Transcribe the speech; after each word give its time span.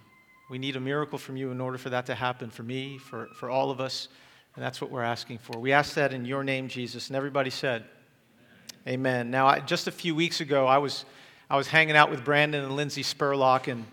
We 0.51 0.59
need 0.59 0.77
a 0.77 0.81
miracle 0.81 1.19
from 1.19 1.37
you 1.37 1.51
in 1.51 1.61
order 1.61 1.79
for 1.79 1.91
that 1.91 2.07
to 2.07 2.15
happen 2.15 2.51
for 2.51 2.63
me, 2.63 2.99
for, 2.99 3.29
for 3.35 3.49
all 3.49 3.71
of 3.71 3.81
us, 3.81 4.09
and 4.55 4.63
that's 4.63 4.81
what 4.81 4.91
we're 4.91 5.03
asking 5.03 5.39
for. 5.39 5.59
We 5.59 5.73
ask 5.73 5.95
that 5.95 6.13
in 6.13 6.25
your 6.25 6.45
name, 6.45 6.69
Jesus. 6.69 7.09
And 7.09 7.17
everybody 7.17 7.51
said, 7.51 7.85
Amen. 8.87 8.95
Amen. 8.95 9.31
Now, 9.31 9.47
I, 9.47 9.61
just 9.61 9.87
a 9.87 9.91
few 9.91 10.15
weeks 10.15 10.41
ago, 10.41 10.67
I 10.67 10.79
was, 10.79 11.05
I 11.49 11.57
was 11.57 11.69
hanging 11.69 11.97
out 11.97 12.11
with 12.11 12.25
Brandon 12.25 12.65
and 12.65 12.77
Lindsay 12.77 13.03
Spurlock 13.03 13.69
and, 13.69 13.87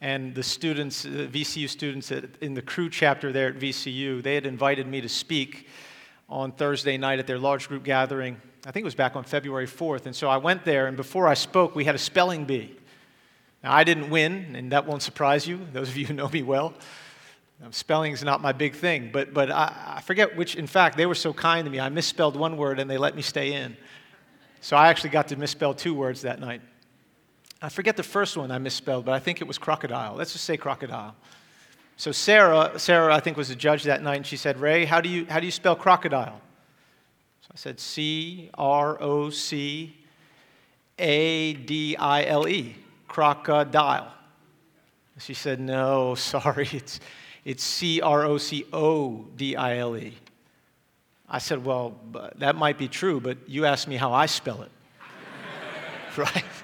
and 0.00 0.34
the 0.34 0.42
students, 0.42 1.02
the 1.02 1.28
VCU 1.28 1.68
students 1.68 2.10
at, 2.10 2.24
in 2.40 2.54
the 2.54 2.62
Cru 2.62 2.88
chapter 2.88 3.32
there 3.32 3.48
at 3.48 3.56
VCU. 3.56 4.22
They 4.22 4.34
had 4.34 4.46
invited 4.46 4.86
me 4.86 5.02
to 5.02 5.08
speak 5.08 5.68
on 6.28 6.52
Thursday 6.52 6.96
night 6.96 7.18
at 7.18 7.26
their 7.26 7.38
large 7.38 7.68
group 7.68 7.84
gathering 7.84 8.40
I 8.66 8.72
think 8.72 8.82
it 8.82 8.84
was 8.84 8.94
back 8.94 9.16
on 9.16 9.24
February 9.24 9.66
4th. 9.66 10.06
And 10.06 10.14
so 10.14 10.28
I 10.28 10.36
went 10.36 10.64
there, 10.64 10.86
and 10.86 10.96
before 10.96 11.28
I 11.28 11.34
spoke, 11.34 11.74
we 11.74 11.84
had 11.84 11.94
a 11.94 11.98
spelling 11.98 12.44
bee. 12.44 12.76
Now, 13.62 13.72
I 13.72 13.84
didn't 13.84 14.10
win, 14.10 14.54
and 14.56 14.72
that 14.72 14.86
won't 14.86 15.02
surprise 15.02 15.46
you, 15.46 15.60
those 15.72 15.88
of 15.88 15.96
you 15.96 16.06
who 16.06 16.14
know 16.14 16.28
me 16.28 16.42
well. 16.42 16.74
Um, 17.64 17.72
spelling 17.72 18.12
is 18.12 18.22
not 18.22 18.40
my 18.40 18.52
big 18.52 18.74
thing, 18.74 19.10
but, 19.12 19.34
but 19.34 19.50
I, 19.50 19.96
I 19.96 20.00
forget 20.00 20.36
which, 20.36 20.54
in 20.54 20.66
fact, 20.66 20.96
they 20.96 21.06
were 21.06 21.14
so 21.14 21.32
kind 21.32 21.64
to 21.64 21.70
me. 21.70 21.80
I 21.80 21.88
misspelled 21.88 22.36
one 22.36 22.56
word, 22.56 22.78
and 22.78 22.90
they 22.90 22.98
let 22.98 23.16
me 23.16 23.22
stay 23.22 23.52
in. 23.54 23.76
So 24.60 24.76
I 24.76 24.88
actually 24.88 25.10
got 25.10 25.28
to 25.28 25.36
misspell 25.36 25.74
two 25.74 25.94
words 25.94 26.22
that 26.22 26.40
night. 26.40 26.60
I 27.60 27.68
forget 27.68 27.96
the 27.96 28.02
first 28.02 28.36
one 28.36 28.50
I 28.50 28.58
misspelled, 28.58 29.04
but 29.04 29.14
I 29.14 29.18
think 29.18 29.40
it 29.40 29.48
was 29.48 29.58
crocodile. 29.58 30.14
Let's 30.14 30.32
just 30.32 30.44
say 30.44 30.56
crocodile. 30.56 31.16
So 31.96 32.12
Sarah, 32.12 32.78
Sarah, 32.78 33.12
I 33.12 33.18
think, 33.18 33.36
was 33.36 33.48
the 33.48 33.56
judge 33.56 33.82
that 33.84 34.02
night, 34.02 34.16
and 34.16 34.26
she 34.26 34.36
said, 34.36 34.60
Ray, 34.60 34.84
how 34.84 35.00
do 35.00 35.08
you, 35.08 35.26
how 35.26 35.40
do 35.40 35.46
you 35.46 35.52
spell 35.52 35.74
crocodile? 35.74 36.40
I 37.52 37.56
said 37.56 37.80
C 37.80 38.50
R 38.54 39.00
O 39.00 39.30
C 39.30 39.96
A 40.98 41.54
D 41.54 41.96
I 41.96 42.24
L 42.24 42.46
E, 42.46 42.76
crocodile. 43.06 44.12
She 45.18 45.34
said, 45.34 45.60
No, 45.60 46.14
sorry, 46.16 46.68
it's, 46.72 47.00
it's 47.44 47.64
C 47.64 48.00
R 48.00 48.24
O 48.24 48.38
C 48.38 48.64
O 48.72 49.26
D 49.36 49.56
I 49.56 49.78
L 49.78 49.96
E. 49.96 50.14
I 51.28 51.38
said, 51.38 51.64
Well, 51.64 51.98
that 52.36 52.56
might 52.56 52.78
be 52.78 52.88
true, 52.88 53.20
but 53.20 53.38
you 53.48 53.64
asked 53.64 53.88
me 53.88 53.96
how 53.96 54.12
I 54.12 54.26
spell 54.26 54.62
it. 54.62 54.70
right? 56.16 56.44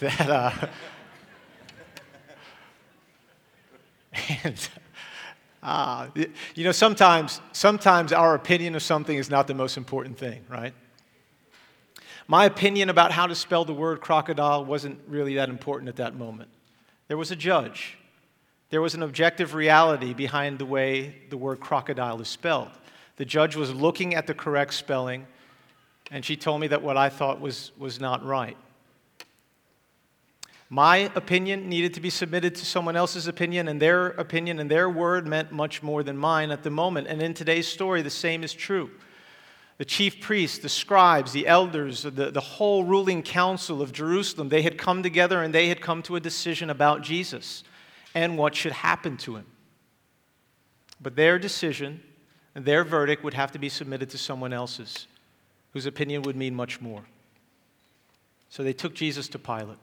That, 0.00 0.28
uh, 0.28 0.50
and 4.42 4.68
uh, 5.64 6.08
you 6.54 6.62
know, 6.62 6.72
sometimes, 6.72 7.40
sometimes 7.52 8.12
our 8.12 8.34
opinion 8.34 8.74
of 8.74 8.82
something 8.82 9.16
is 9.16 9.30
not 9.30 9.46
the 9.46 9.54
most 9.54 9.78
important 9.78 10.18
thing, 10.18 10.44
right? 10.48 10.74
My 12.28 12.44
opinion 12.44 12.90
about 12.90 13.12
how 13.12 13.26
to 13.26 13.34
spell 13.34 13.64
the 13.64 13.72
word 13.72 14.02
crocodile 14.02 14.64
wasn't 14.64 15.00
really 15.08 15.36
that 15.36 15.48
important 15.48 15.88
at 15.88 15.96
that 15.96 16.16
moment. 16.16 16.50
There 17.08 17.16
was 17.16 17.30
a 17.30 17.36
judge. 17.36 17.96
There 18.68 18.82
was 18.82 18.94
an 18.94 19.02
objective 19.02 19.54
reality 19.54 20.12
behind 20.12 20.58
the 20.58 20.66
way 20.66 21.16
the 21.30 21.36
word 21.38 21.60
crocodile 21.60 22.20
is 22.20 22.28
spelled. 22.28 22.70
The 23.16 23.24
judge 23.24 23.56
was 23.56 23.72
looking 23.72 24.14
at 24.14 24.26
the 24.26 24.34
correct 24.34 24.74
spelling, 24.74 25.26
and 26.10 26.24
she 26.24 26.36
told 26.36 26.60
me 26.60 26.66
that 26.68 26.82
what 26.82 26.98
I 26.98 27.08
thought 27.08 27.40
was, 27.40 27.72
was 27.78 28.00
not 28.00 28.22
right. 28.24 28.56
My 30.70 31.10
opinion 31.14 31.68
needed 31.68 31.94
to 31.94 32.00
be 32.00 32.10
submitted 32.10 32.54
to 32.56 32.66
someone 32.66 32.96
else's 32.96 33.28
opinion, 33.28 33.68
and 33.68 33.80
their 33.80 34.08
opinion 34.08 34.58
and 34.58 34.70
their 34.70 34.88
word 34.88 35.26
meant 35.26 35.52
much 35.52 35.82
more 35.82 36.02
than 36.02 36.16
mine 36.16 36.50
at 36.50 36.62
the 36.62 36.70
moment. 36.70 37.06
And 37.06 37.22
in 37.22 37.34
today's 37.34 37.68
story, 37.68 38.02
the 38.02 38.10
same 38.10 38.42
is 38.42 38.52
true. 38.52 38.90
The 39.76 39.84
chief 39.84 40.20
priests, 40.20 40.58
the 40.58 40.68
scribes, 40.68 41.32
the 41.32 41.46
elders, 41.46 42.02
the, 42.02 42.30
the 42.30 42.40
whole 42.40 42.84
ruling 42.84 43.22
council 43.22 43.82
of 43.82 43.92
Jerusalem, 43.92 44.48
they 44.48 44.62
had 44.62 44.78
come 44.78 45.02
together 45.02 45.42
and 45.42 45.52
they 45.52 45.68
had 45.68 45.80
come 45.80 46.00
to 46.04 46.16
a 46.16 46.20
decision 46.20 46.70
about 46.70 47.02
Jesus 47.02 47.64
and 48.14 48.38
what 48.38 48.54
should 48.54 48.72
happen 48.72 49.16
to 49.18 49.36
him. 49.36 49.46
But 51.00 51.16
their 51.16 51.40
decision 51.40 52.02
and 52.54 52.64
their 52.64 52.84
verdict 52.84 53.24
would 53.24 53.34
have 53.34 53.50
to 53.52 53.58
be 53.58 53.68
submitted 53.68 54.10
to 54.10 54.18
someone 54.18 54.52
else's, 54.52 55.08
whose 55.72 55.86
opinion 55.86 56.22
would 56.22 56.36
mean 56.36 56.54
much 56.54 56.80
more. 56.80 57.02
So 58.48 58.62
they 58.62 58.72
took 58.72 58.94
Jesus 58.94 59.26
to 59.28 59.40
Pilate. 59.40 59.78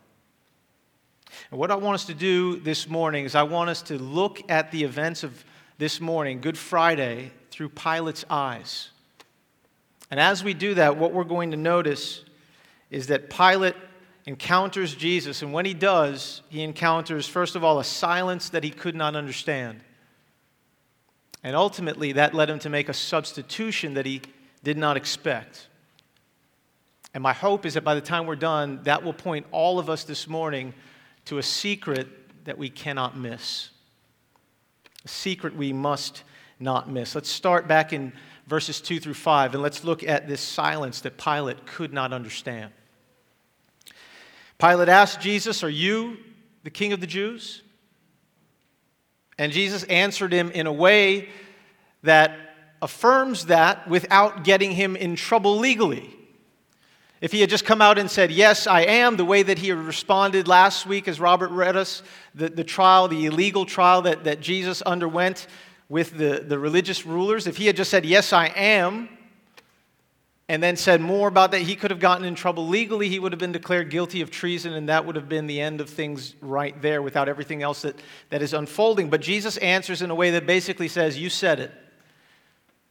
And 1.50 1.60
what 1.60 1.72
I 1.72 1.76
want 1.76 1.96
us 1.96 2.06
to 2.06 2.14
do 2.14 2.58
this 2.58 2.88
morning 2.88 3.26
is 3.26 3.36
I 3.36 3.44
want 3.44 3.70
us 3.70 3.82
to 3.84 3.98
look 3.98 4.42
at 4.50 4.72
the 4.72 4.84
events 4.84 5.24
of 5.24 5.44
this 5.78 6.00
morning, 6.00 6.42
Good 6.42 6.58
Friday, 6.58 7.32
through 7.50 7.70
Pilate's 7.70 8.26
eyes. 8.30 8.90
And 10.10 10.20
as 10.20 10.44
we 10.44 10.54
do 10.54 10.74
that, 10.76 10.98
what 10.98 11.14
we're 11.14 11.24
going 11.24 11.52
to 11.52 11.58
notice 11.58 12.24
is 12.90 13.08
that 13.08 13.30
Pilate 13.30 13.76
encounters 14.26 14.94
Jesus, 14.94 15.42
and 15.42 15.52
when 15.52 15.66
he 15.66 15.74
does, 15.74 16.42
he 16.50 16.62
encounters, 16.62 17.28
first 17.28 17.56
of 17.56 17.64
all, 17.64 17.80
a 17.80 17.84
silence 17.84 18.50
that 18.50 18.64
he 18.64 18.70
could 18.70 18.96
not 18.96 19.16
understand. 19.16 19.82
And 21.44 21.56
ultimately, 21.56 22.12
that 22.14 22.34
led 22.34 22.50
him 22.50 22.60
to 22.60 22.70
make 22.70 22.88
a 22.88 22.94
substitution 22.94 23.96
that 23.96 24.06
he 24.06 24.22
did 24.64 24.78
not 24.78 24.98
expect. 24.98 25.68
And 27.14 27.24
my 27.24 27.34
hope 27.34 27.66
is 27.66 27.74
that 27.74 27.84
by 27.84 27.96
the 27.96 28.02
time 28.02 28.26
we're 28.26 28.36
done, 28.36 28.82
that 28.84 29.04
will 29.04 29.14
point 29.14 29.46
all 29.52 29.80
of 29.80 29.90
us 29.90 30.04
this 30.04 30.28
morning 30.28 30.74
to 31.32 31.38
a 31.38 31.44
secret 31.44 32.10
that 32.44 32.58
we 32.58 32.70
cannot 32.70 33.18
miss. 33.18 33.70
A 35.06 35.08
secret 35.08 35.56
we 35.56 35.72
must 35.72 36.24
not 36.60 36.90
miss. 36.90 37.16
Let's 37.16 37.30
start 37.30 37.70
back 37.70 37.94
in 37.94 38.12
verses 38.48 38.82
2 38.82 39.00
through 39.00 39.14
5 39.14 39.54
and 39.54 39.64
let's 39.64 39.86
look 39.86 40.04
at 40.04 40.28
this 40.28 40.42
silence 40.42 41.00
that 41.00 41.18
Pilate 41.18 41.66
could 41.66 41.94
not 41.94 42.12
understand. 42.12 42.74
Pilate 44.60 44.90
asked 44.90 45.22
Jesus, 45.22 45.64
Are 45.64 45.70
you 45.70 46.18
the 46.64 46.70
king 46.70 46.92
of 46.92 47.00
the 47.00 47.08
Jews? 47.08 47.62
And 49.38 49.54
Jesus 49.54 49.84
answered 49.86 50.34
him 50.34 50.52
in 50.52 50.68
a 50.68 50.74
way 50.74 51.30
that 52.04 52.36
affirms 52.82 53.46
that 53.46 53.88
without 53.88 54.44
getting 54.44 54.72
him 54.72 54.98
in 54.98 55.16
trouble 55.16 55.60
legally. 55.60 56.14
If 57.22 57.32
he 57.32 57.40
had 57.40 57.52
just 57.52 57.66
come 57.66 57.84
out 57.84 58.00
and 58.00 58.10
said, 58.10 58.32
Yes, 58.32 58.66
I 58.66 58.82
am, 58.82 59.16
the 59.16 59.26
way 59.26 59.44
that 59.44 59.60
he 59.60 59.72
responded 59.72 60.48
last 60.48 60.88
week, 60.88 61.08
as 61.08 61.20
Robert 61.20 61.52
read 61.52 61.78
us, 61.78 62.02
the, 62.34 62.50
the 62.50 62.64
trial, 62.64 63.08
the 63.08 63.28
illegal 63.28 63.64
trial 63.64 64.02
that, 64.02 64.24
that 64.24 64.42
Jesus 64.42 64.82
underwent 64.82 65.46
with 65.88 66.18
the, 66.18 66.44
the 66.46 66.58
religious 66.58 67.06
rulers, 67.06 67.46
if 67.46 67.58
he 67.58 67.68
had 67.68 67.76
just 67.76 67.92
said, 67.92 68.06
Yes, 68.06 68.34
I 68.34 68.48
am, 68.48 69.08
and 70.50 70.64
then 70.64 70.76
said 70.76 71.00
more 71.00 71.28
about 71.28 71.52
that, 71.52 71.62
he 71.62 71.76
could 71.76 71.92
have 71.92 72.00
gotten 72.00 72.26
in 72.26 72.34
trouble 72.34 72.68
legally. 72.68 73.08
He 73.08 73.20
would 73.20 73.32
have 73.32 73.40
been 73.40 73.52
declared 73.52 73.92
guilty 73.92 74.22
of 74.22 74.32
treason, 74.32 74.74
and 74.74 74.90
that 74.90 75.06
would 75.06 75.16
have 75.16 75.30
been 75.30 75.46
the 75.46 75.62
end 75.62 75.80
of 75.80 75.92
things 75.92 76.34
right 76.42 76.80
there 76.82 77.04
without 77.04 77.30
everything 77.30 77.62
else 77.62 77.84
that, 77.84 78.00
that 78.32 78.42
is 78.42 78.54
unfolding. 78.54 79.12
But 79.12 79.22
Jesus 79.22 79.58
answers 79.58 80.02
in 80.02 80.10
a 80.10 80.16
way 80.16 80.32
that 80.32 80.48
basically 80.48 80.88
says, 80.88 81.20
You 81.20 81.30
said 81.30 81.60
it. 81.60 81.72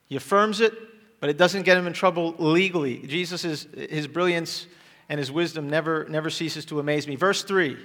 He 0.07 0.15
affirms 0.15 0.61
it, 0.61 0.73
but 1.21 1.29
it 1.29 1.37
doesn't 1.37 1.63
get 1.63 1.77
him 1.77 1.87
in 1.87 1.93
trouble 1.93 2.35
legally. 2.39 2.99
Jesus, 3.07 3.45
is, 3.45 3.69
his 3.75 4.07
brilliance 4.07 4.67
and 5.09 5.19
his 5.19 5.31
wisdom 5.31 5.69
never, 5.69 6.07
never 6.09 6.31
ceases 6.31 6.65
to 6.67 6.81
amaze 6.81 7.07
me. 7.07 7.15
Verse 7.15 7.43
3 7.43 7.77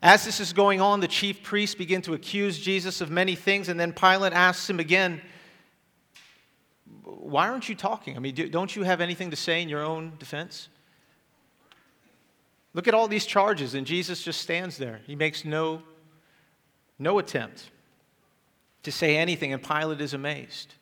As 0.00 0.24
this 0.24 0.38
is 0.38 0.52
going 0.52 0.80
on, 0.80 1.00
the 1.00 1.08
chief 1.08 1.42
priests 1.42 1.74
begin 1.74 2.02
to 2.02 2.14
accuse 2.14 2.58
Jesus 2.58 3.00
of 3.00 3.10
many 3.10 3.34
things, 3.34 3.68
and 3.68 3.78
then 3.78 3.92
Pilate 3.92 4.32
asks 4.32 4.70
him 4.70 4.78
again, 4.78 5.20
Why 7.02 7.48
aren't 7.48 7.68
you 7.68 7.74
talking? 7.74 8.16
I 8.16 8.20
mean, 8.20 8.34
don't 8.50 8.74
you 8.74 8.84
have 8.84 9.00
anything 9.00 9.30
to 9.30 9.36
say 9.36 9.60
in 9.60 9.68
your 9.68 9.82
own 9.82 10.12
defense? 10.18 10.68
Look 12.74 12.88
at 12.88 12.94
all 12.94 13.08
these 13.08 13.26
charges, 13.26 13.74
and 13.74 13.86
Jesus 13.86 14.22
just 14.22 14.40
stands 14.40 14.78
there. 14.78 15.00
He 15.06 15.14
makes 15.16 15.44
no, 15.44 15.82
no 16.98 17.18
attempt 17.18 17.70
to 18.82 18.92
say 18.92 19.16
anything, 19.16 19.52
and 19.52 19.62
Pilate 19.62 20.00
is 20.00 20.12
amazed. 20.12 20.74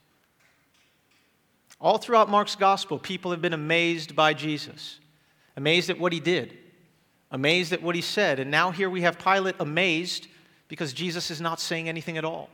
All 1.82 1.99
throughout 1.99 2.31
Mark's 2.31 2.55
gospel, 2.55 2.96
people 2.96 3.32
have 3.32 3.43
been 3.43 3.52
amazed 3.52 4.14
by 4.14 4.34
Jesus, 4.34 5.00
amazed 5.56 5.90
at 5.90 5.99
what 5.99 6.12
he 6.12 6.20
did, 6.20 6.56
amazed 7.32 7.73
at 7.73 7.82
what 7.82 7.96
he 7.96 8.00
said. 8.00 8.38
And 8.38 8.52
now 8.52 8.70
here 8.70 8.88
we 8.88 9.02
have 9.02 9.19
Pilate 9.19 9.56
amazed 9.58 10.29
because 10.69 10.93
Jesus 10.93 11.29
is 11.31 11.40
not 11.40 11.61
saying 11.61 11.88
anything 11.88 12.17
at 12.17 12.25
all. 12.25 12.49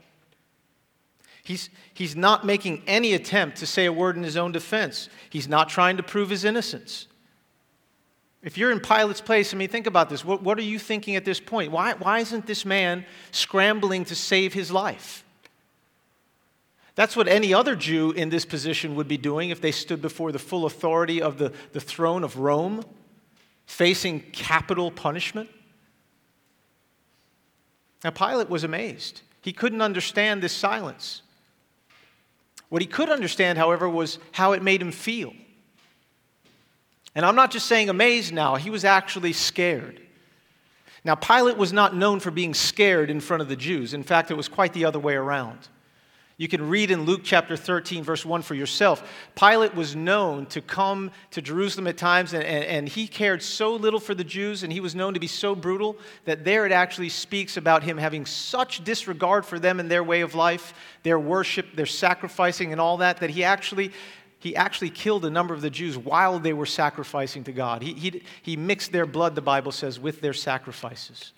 He's, 1.45 1.69
he's 1.93 2.17
not 2.17 2.47
making 2.47 2.83
any 2.87 3.13
attempt 3.13 3.59
to 3.59 3.67
say 3.67 3.85
a 3.85 3.93
word 3.93 4.17
in 4.17 4.23
his 4.23 4.37
own 4.37 4.51
defense. 4.51 5.11
He's 5.29 5.47
not 5.47 5.69
trying 5.69 5.99
to 5.99 6.03
prove 6.03 6.31
his 6.31 6.45
innocence. 6.45 7.07
If 8.43 8.57
you're 8.57 8.71
in 8.71 8.81
Pilate's 8.81 9.21
place, 9.21 9.53
I 9.53 9.59
mean, 9.59 9.69
think 9.69 9.87
about 9.87 10.09
this. 10.09 10.25
What, 10.25 10.43
what 10.43 10.59
are 10.59 10.63
you 10.63 10.79
thinking 10.79 11.17
at 11.17 11.25
this 11.27 11.39
point? 11.39 11.71
Why, 11.71 11.93
why 11.95 12.21
isn't 12.21 12.47
this 12.47 12.65
man 12.65 13.05
scrambling 13.31 14.07
to 14.07 14.15
save 14.15 14.55
his 14.55 14.71
life? 14.71 15.25
That's 16.99 17.15
what 17.15 17.29
any 17.29 17.55
other 17.55 17.77
Jew 17.77 18.11
in 18.11 18.29
this 18.29 18.45
position 18.45 18.97
would 18.97 19.07
be 19.07 19.17
doing 19.17 19.51
if 19.51 19.61
they 19.61 19.71
stood 19.71 20.03
before 20.03 20.33
the 20.33 20.39
full 20.41 20.67
authority 20.67 21.23
of 21.23 21.39
the, 21.39 21.53
the 21.73 21.79
throne 21.81 22.25
of 22.25 22.39
Rome, 22.39 22.85
facing 23.67 24.19
capital 24.33 24.91
punishment. 24.91 25.49
Now, 28.03 28.11
Pilate 28.11 28.51
was 28.51 28.65
amazed. 28.65 29.21
He 29.43 29.53
couldn't 29.53 29.81
understand 29.81 30.43
this 30.43 30.53
silence. 30.53 31.23
What 32.69 32.83
he 32.83 32.89
could 32.89 33.11
understand, 33.11 33.59
however, 33.59 33.89
was 33.89 34.19
how 34.33 34.51
it 34.51 34.65
made 34.65 34.83
him 34.83 34.91
feel. 34.91 35.33
And 37.15 37.25
I'm 37.25 37.37
not 37.37 37.53
just 37.53 37.67
saying 37.67 37.89
amazed 37.89 38.35
now, 38.35 38.57
he 38.57 38.71
was 38.71 38.85
actually 38.85 39.35
scared. 39.35 40.01
Now, 41.05 41.15
Pilate 41.15 41.59
was 41.59 41.73
not 41.73 41.95
known 41.95 42.19
for 42.19 42.33
being 42.33 42.55
scared 42.55 43.09
in 43.09 43.21
front 43.21 43.41
of 43.41 43.49
the 43.49 43.55
Jews. 43.55 43.95
In 43.95 44.03
fact, 44.03 44.33
it 44.33 44.37
was 44.37 44.49
quite 44.49 44.73
the 44.73 44.85
other 44.85 44.99
way 44.99 45.15
around. 45.15 45.69
You 46.39 46.47
can 46.47 46.69
read 46.69 46.93
in 46.93 47.03
Luke 47.03 47.23
chapter 47.25 47.57
13, 47.57 48.05
verse 48.05 48.25
1 48.25 48.43
for 48.43 48.55
yourself. 48.55 49.03
Pilate 49.35 49.75
was 49.75 49.97
known 49.97 50.47
to 50.47 50.61
come 50.61 51.11
to 51.33 51.43
Jerusalem 51.43 51.89
at 51.89 51.97
times, 51.97 52.33
and, 52.33 52.45
and, 52.45 52.65
and, 52.65 52.89
he 52.89 53.09
cared 53.09 53.43
so 53.43 53.75
little 53.75 53.99
for 53.99 54.15
the 54.15 54.23
Jews, 54.23 54.63
and 54.63 54.73
he 54.73 54.79
was 54.79 54.95
known 54.95 55.15
to 55.15 55.21
be 55.21 55.27
so 55.27 55.57
brutal 55.57 55.97
that 56.27 56.45
there 56.45 56.65
it 56.65 56.71
actually 56.71 57.09
speaks 57.09 57.57
about 57.57 57.83
him 57.83 57.99
having 57.99 58.25
such 58.25 58.85
disregard 58.85 59.47
for 59.47 59.59
them 59.59 59.81
and 59.81 59.91
their 59.91 60.05
way 60.05 60.21
of 60.21 60.37
life, 60.37 60.75
their 61.03 61.19
worship, 61.19 61.75
their 61.75 61.87
sacrificing, 61.87 62.71
and 62.71 62.81
all 62.81 62.99
that, 62.99 63.19
that 63.19 63.31
he 63.31 63.43
actually. 63.45 63.93
He 64.41 64.55
actually 64.55 64.91
killed 64.91 65.25
a 65.25 65.31
number 65.31 65.53
of 65.53 65.63
the 65.63 65.69
Jews 65.69 65.99
while 65.99 66.39
they 66.39 66.53
were 66.53 66.65
sacrificing 66.65 67.43
to 67.43 67.53
God. 67.53 67.83
He, 67.83 67.95
he, 67.95 68.23
he 68.41 68.57
mixed 68.57 68.93
their 68.93 69.05
blood, 69.05 69.35
the 69.35 69.43
Bible 69.43 69.73
says, 69.73 69.99
with 69.99 70.21
their 70.21 70.33
sacrifices. 70.33 71.33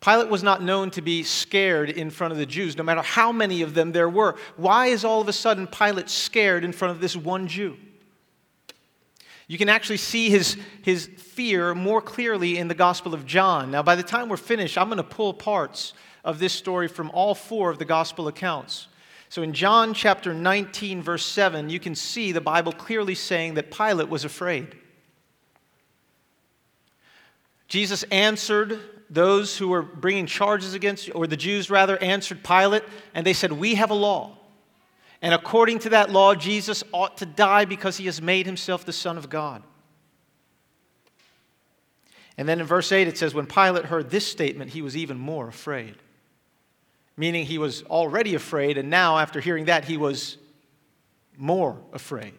Pilate 0.00 0.28
was 0.28 0.44
not 0.44 0.62
known 0.62 0.90
to 0.92 1.02
be 1.02 1.24
scared 1.24 1.90
in 1.90 2.10
front 2.10 2.32
of 2.32 2.38
the 2.38 2.46
Jews, 2.46 2.76
no 2.76 2.84
matter 2.84 3.02
how 3.02 3.32
many 3.32 3.62
of 3.62 3.74
them 3.74 3.90
there 3.90 4.08
were. 4.08 4.36
Why 4.56 4.86
is 4.86 5.04
all 5.04 5.20
of 5.20 5.28
a 5.28 5.32
sudden 5.32 5.66
Pilate 5.66 6.08
scared 6.08 6.64
in 6.64 6.72
front 6.72 6.92
of 6.92 7.00
this 7.00 7.16
one 7.16 7.48
Jew? 7.48 7.76
You 9.48 9.58
can 9.58 9.68
actually 9.68 9.96
see 9.96 10.30
his, 10.30 10.56
his 10.82 11.06
fear 11.06 11.74
more 11.74 12.02
clearly 12.02 12.58
in 12.58 12.68
the 12.68 12.74
Gospel 12.74 13.14
of 13.14 13.26
John. 13.26 13.70
Now, 13.70 13.82
by 13.82 13.96
the 13.96 14.02
time 14.02 14.28
we're 14.28 14.36
finished, 14.36 14.78
I'm 14.78 14.88
going 14.88 14.98
to 14.98 15.02
pull 15.02 15.32
parts 15.34 15.94
of 16.22 16.38
this 16.38 16.52
story 16.52 16.86
from 16.86 17.10
all 17.12 17.34
four 17.34 17.70
of 17.70 17.78
the 17.78 17.84
Gospel 17.86 18.28
accounts. 18.28 18.88
So, 19.30 19.42
in 19.42 19.52
John 19.52 19.94
chapter 19.94 20.32
19, 20.32 21.02
verse 21.02 21.24
7, 21.24 21.70
you 21.70 21.80
can 21.80 21.94
see 21.94 22.30
the 22.30 22.40
Bible 22.40 22.72
clearly 22.72 23.14
saying 23.14 23.54
that 23.54 23.70
Pilate 23.70 24.08
was 24.08 24.24
afraid. 24.24 24.76
Jesus 27.68 28.02
answered 28.04 28.80
those 29.10 29.56
who 29.56 29.68
were 29.68 29.82
bringing 29.82 30.26
charges 30.26 30.74
against 30.74 31.06
you, 31.06 31.12
or 31.14 31.26
the 31.26 31.36
Jews 31.36 31.70
rather, 31.70 31.96
answered 31.98 32.42
Pilate, 32.42 32.82
and 33.14 33.26
they 33.26 33.32
said, 33.32 33.52
We 33.52 33.74
have 33.76 33.90
a 33.90 33.94
law. 33.94 34.36
And 35.20 35.34
according 35.34 35.80
to 35.80 35.90
that 35.90 36.10
law, 36.10 36.34
Jesus 36.34 36.84
ought 36.92 37.18
to 37.18 37.26
die 37.26 37.64
because 37.64 37.96
he 37.96 38.06
has 38.06 38.22
made 38.22 38.46
himself 38.46 38.84
the 38.84 38.92
Son 38.92 39.18
of 39.18 39.28
God. 39.28 39.62
And 42.36 42.48
then 42.48 42.60
in 42.60 42.66
verse 42.66 42.92
8 42.92 43.08
it 43.08 43.18
says, 43.18 43.34
When 43.34 43.46
Pilate 43.46 43.86
heard 43.86 44.10
this 44.10 44.26
statement, 44.26 44.70
he 44.70 44.82
was 44.82 44.96
even 44.96 45.18
more 45.18 45.48
afraid. 45.48 45.96
Meaning 47.16 47.46
he 47.46 47.58
was 47.58 47.82
already 47.84 48.36
afraid, 48.36 48.78
and 48.78 48.90
now 48.90 49.18
after 49.18 49.40
hearing 49.40 49.64
that, 49.64 49.84
he 49.84 49.96
was 49.96 50.38
more 51.36 51.78
afraid. 51.92 52.34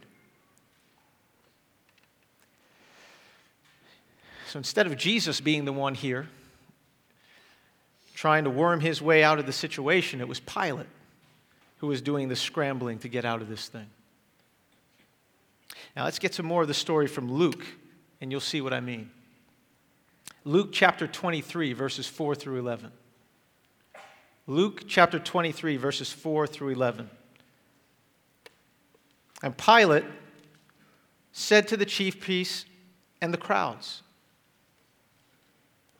So 4.49 4.57
instead 4.57 4.87
of 4.87 4.97
Jesus 4.97 5.39
being 5.39 5.65
the 5.65 5.73
one 5.73 5.93
here 5.93 6.27
trying 8.15 8.45
to 8.45 8.49
worm 8.49 8.79
his 8.79 8.99
way 8.99 9.23
out 9.23 9.37
of 9.37 9.45
the 9.45 9.53
situation, 9.53 10.21
it 10.21 10.27
was 10.27 10.39
Pilate 10.39 10.87
who 11.77 11.87
was 11.87 12.01
doing 12.01 12.29
the 12.29 12.35
scrambling 12.35 12.97
to 12.99 13.07
get 13.07 13.25
out 13.25 13.43
of 13.43 13.47
this 13.47 13.67
thing. 13.67 13.85
Now, 15.95 16.03
let's 16.03 16.17
get 16.17 16.33
some 16.33 16.47
more 16.47 16.63
of 16.63 16.67
the 16.67 16.73
story 16.73 17.05
from 17.05 17.31
Luke, 17.31 17.63
and 18.21 18.31
you'll 18.31 18.41
see 18.41 18.59
what 18.59 18.73
I 18.73 18.79
mean. 18.79 19.11
Luke 20.43 20.69
chapter 20.71 21.05
23, 21.05 21.73
verses 21.73 22.07
4 22.07 22.33
through 22.33 22.57
11. 22.57 22.91
Luke 24.47 24.85
chapter 24.87 25.19
23, 25.19 25.77
verses 25.77 26.11
4 26.11 26.47
through 26.47 26.69
11. 26.69 27.07
And 29.43 29.55
Pilate 29.55 30.05
said 31.33 31.67
to 31.67 31.77
the 31.77 31.85
chief 31.85 32.19
priests 32.19 32.65
and 33.21 33.31
the 33.31 33.37
crowds, 33.37 34.01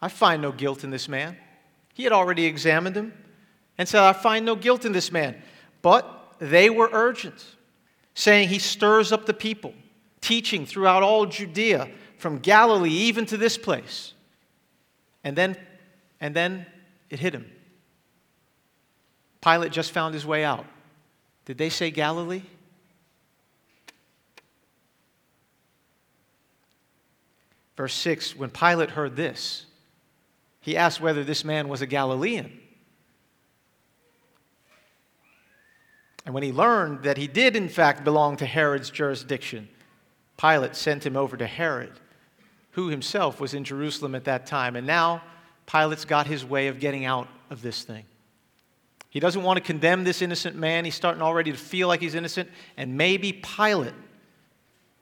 I 0.02 0.08
find 0.08 0.40
no 0.40 0.52
guilt 0.52 0.84
in 0.84 0.90
this 0.90 1.08
man. 1.08 1.36
He 1.94 2.04
had 2.04 2.12
already 2.12 2.46
examined 2.46 2.96
him 2.96 3.12
and 3.76 3.88
said, 3.88 4.02
I 4.02 4.12
find 4.12 4.46
no 4.46 4.56
guilt 4.56 4.84
in 4.84 4.92
this 4.92 5.12
man. 5.12 5.40
But 5.82 6.34
they 6.38 6.70
were 6.70 6.88
urgent, 6.92 7.44
saying, 8.14 8.48
He 8.48 8.58
stirs 8.58 9.12
up 9.12 9.26
the 9.26 9.34
people, 9.34 9.74
teaching 10.20 10.64
throughout 10.64 11.02
all 11.02 11.26
Judea, 11.26 11.90
from 12.16 12.38
Galilee 12.38 12.90
even 12.90 13.26
to 13.26 13.36
this 13.36 13.58
place. 13.58 14.14
And 15.24 15.36
then, 15.36 15.56
and 16.20 16.34
then 16.34 16.66
it 17.10 17.18
hit 17.18 17.34
him. 17.34 17.50
Pilate 19.42 19.72
just 19.72 19.92
found 19.92 20.14
his 20.14 20.26
way 20.26 20.44
out. 20.44 20.66
Did 21.46 21.58
they 21.58 21.70
say 21.70 21.90
Galilee? 21.90 22.42
Verse 27.76 27.94
6 27.94 28.36
When 28.36 28.50
Pilate 28.50 28.90
heard 28.90 29.16
this, 29.16 29.66
he 30.70 30.76
asked 30.76 31.00
whether 31.00 31.24
this 31.24 31.44
man 31.44 31.68
was 31.68 31.82
a 31.82 31.86
Galilean. 31.86 32.56
And 36.24 36.32
when 36.32 36.44
he 36.44 36.52
learned 36.52 37.02
that 37.02 37.16
he 37.16 37.26
did, 37.26 37.56
in 37.56 37.68
fact, 37.68 38.04
belong 38.04 38.36
to 38.36 38.46
Herod's 38.46 38.88
jurisdiction, 38.88 39.68
Pilate 40.36 40.76
sent 40.76 41.04
him 41.04 41.16
over 41.16 41.36
to 41.36 41.44
Herod, 41.44 41.90
who 42.70 42.86
himself 42.86 43.40
was 43.40 43.52
in 43.52 43.64
Jerusalem 43.64 44.14
at 44.14 44.22
that 44.26 44.46
time. 44.46 44.76
And 44.76 44.86
now 44.86 45.24
Pilate's 45.66 46.04
got 46.04 46.28
his 46.28 46.44
way 46.44 46.68
of 46.68 46.78
getting 46.78 47.04
out 47.04 47.26
of 47.50 47.62
this 47.62 47.82
thing. 47.82 48.04
He 49.08 49.18
doesn't 49.18 49.42
want 49.42 49.56
to 49.56 49.64
condemn 49.64 50.04
this 50.04 50.22
innocent 50.22 50.54
man. 50.54 50.84
He's 50.84 50.94
starting 50.94 51.20
already 51.20 51.50
to 51.50 51.58
feel 51.58 51.88
like 51.88 52.00
he's 52.00 52.14
innocent. 52.14 52.48
And 52.76 52.96
maybe 52.96 53.32
Pilate 53.32 53.94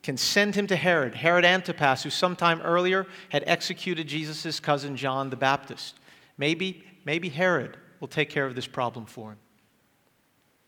can 0.03 0.17
send 0.17 0.55
him 0.55 0.67
to 0.69 0.77
Herod, 0.77 1.15
Herod 1.15 1.45
Antipas, 1.45 2.03
who 2.03 2.11
sometime 2.11 2.61
earlier 2.63 3.07
had 3.31 3.45
executed 3.47 4.07
Jesus' 4.07 4.61
cousin 4.61 4.97
John 4.97 5.31
the 5.31 5.37
Baptist. 5.37 5.99
Maybe, 6.37 6.85
maybe 7.05 7.29
Herod 7.29 7.77
will 8.01 8.09
take 8.09 8.31
care 8.31 8.47
of 8.47 8.55
this 8.55 8.67
problem 8.67 9.07
for 9.07 9.33
him. 9.33 9.39